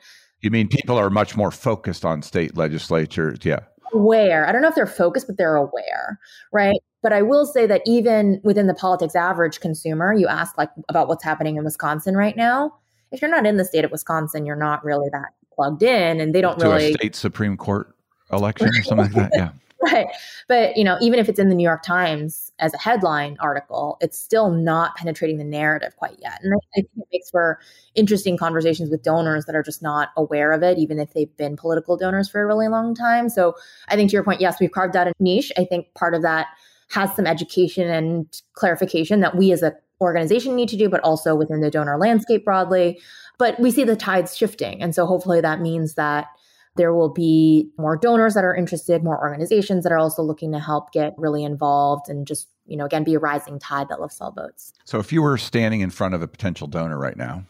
[0.41, 3.39] You mean people are much more focused on state legislatures?
[3.43, 3.59] Yeah.
[3.91, 4.47] Aware.
[4.47, 6.19] I don't know if they're focused, but they're aware,
[6.53, 6.80] right?
[7.01, 11.07] But I will say that even within the politics average consumer, you ask like about
[11.07, 12.73] what's happening in Wisconsin right now.
[13.11, 16.34] If you're not in the state of Wisconsin, you're not really that plugged in, and
[16.36, 17.95] they don't to really a state supreme court
[18.32, 19.32] election or something like that.
[19.34, 19.51] Yeah.
[19.82, 20.07] Right.
[20.49, 23.97] But, you know, even if it's in the New York Times as a headline article,
[24.01, 26.38] it's still not penetrating the narrative quite yet.
[26.43, 27.59] And I, think it makes for
[27.95, 31.55] interesting conversations with donors that are just not aware of it, even if they've been
[31.55, 33.30] political donors for a really long time.
[33.30, 33.55] So
[33.88, 35.49] I think to your point, yes, we've carved out a niche.
[35.57, 36.47] I think part of that
[36.89, 41.36] has some education and clarification that we as a organization need to do, but also
[41.36, 42.99] within the donor landscape broadly.
[43.38, 44.82] But we see the tides shifting.
[44.82, 46.27] And so hopefully that means that
[46.76, 50.59] there will be more donors that are interested, more organizations that are also looking to
[50.59, 54.22] help get really involved and just, you know, again, be a rising tide that lifts
[54.22, 54.72] all boats.
[54.86, 57.43] So if you were standing in front of a potential donor right now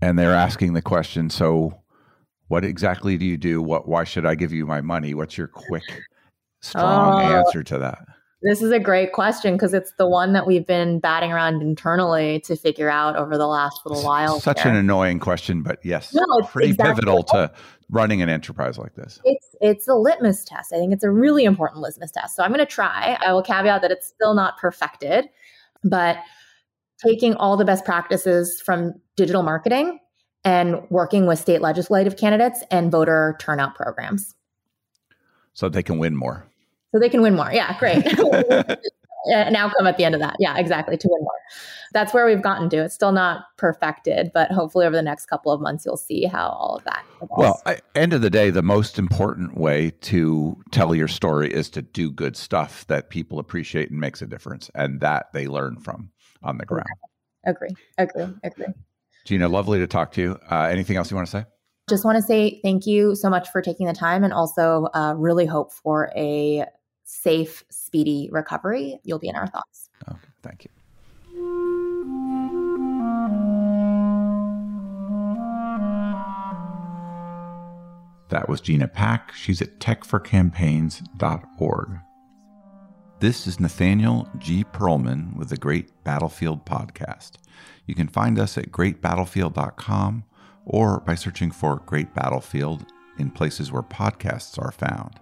[0.00, 1.80] and they're asking the question, so
[2.48, 3.62] what exactly do you do?
[3.62, 5.14] What why should I give you my money?
[5.14, 5.84] What's your quick
[6.60, 8.06] strong oh, answer to that?
[8.44, 12.40] This is a great question because it's the one that we've been batting around internally
[12.40, 14.38] to figure out over the last little while.
[14.38, 14.70] Such here.
[14.70, 17.50] an annoying question, but yes, no, it's pretty exactly pivotal to
[17.88, 19.18] running an enterprise like this.
[19.24, 20.74] It's it's a litmus test.
[20.74, 22.36] I think it's a really important litmus test.
[22.36, 23.16] So I'm going to try.
[23.24, 25.24] I will caveat that it's still not perfected,
[25.82, 26.18] but
[27.02, 30.00] taking all the best practices from digital marketing
[30.44, 34.34] and working with state legislative candidates and voter turnout programs.
[35.54, 36.46] So they can win more
[36.94, 37.50] so they can win more.
[37.52, 38.04] Yeah, great.
[39.26, 40.36] an outcome at the end of that.
[40.38, 40.96] Yeah, exactly.
[40.96, 41.32] To win more.
[41.92, 42.84] That's where we've gotten to.
[42.84, 46.50] It's still not perfected, but hopefully over the next couple of months, you'll see how
[46.50, 47.38] all of that evolves.
[47.38, 51.68] Well, I, end of the day, the most important way to tell your story is
[51.70, 55.80] to do good stuff that people appreciate and makes a difference, and that they learn
[55.80, 56.10] from
[56.42, 56.86] on the ground.
[57.44, 57.74] Agree.
[57.98, 58.26] Agree.
[58.44, 58.66] Agree.
[59.24, 60.38] Gina, lovely to talk to you.
[60.50, 61.44] Uh, anything else you want to say?
[61.88, 65.14] Just want to say thank you so much for taking the time and also uh,
[65.16, 66.64] really hope for a
[67.04, 69.90] safe, speedy recovery, you'll be in our thoughts.
[70.08, 70.70] Okay, thank you.
[78.30, 79.32] That was Gina Pak.
[79.34, 81.98] She's at techforcampaigns.org.
[83.20, 84.64] This is Nathaniel G.
[84.64, 87.32] Pearlman with the Great Battlefield Podcast.
[87.86, 90.24] You can find us at greatbattlefield.com
[90.64, 92.86] or by searching for Great Battlefield
[93.18, 95.20] in places where podcasts are found.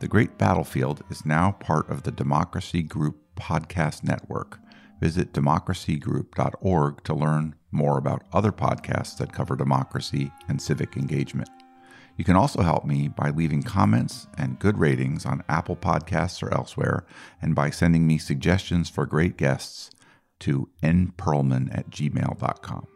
[0.00, 4.60] The Great Battlefield is now part of the Democracy Group podcast network.
[5.00, 11.48] Visit democracygroup.org to learn more about other podcasts that cover democracy and civic engagement.
[12.16, 16.54] You can also help me by leaving comments and good ratings on Apple Podcasts or
[16.54, 17.04] elsewhere,
[17.42, 19.90] and by sending me suggestions for great guests
[20.40, 22.86] to nperlman at gmail.com.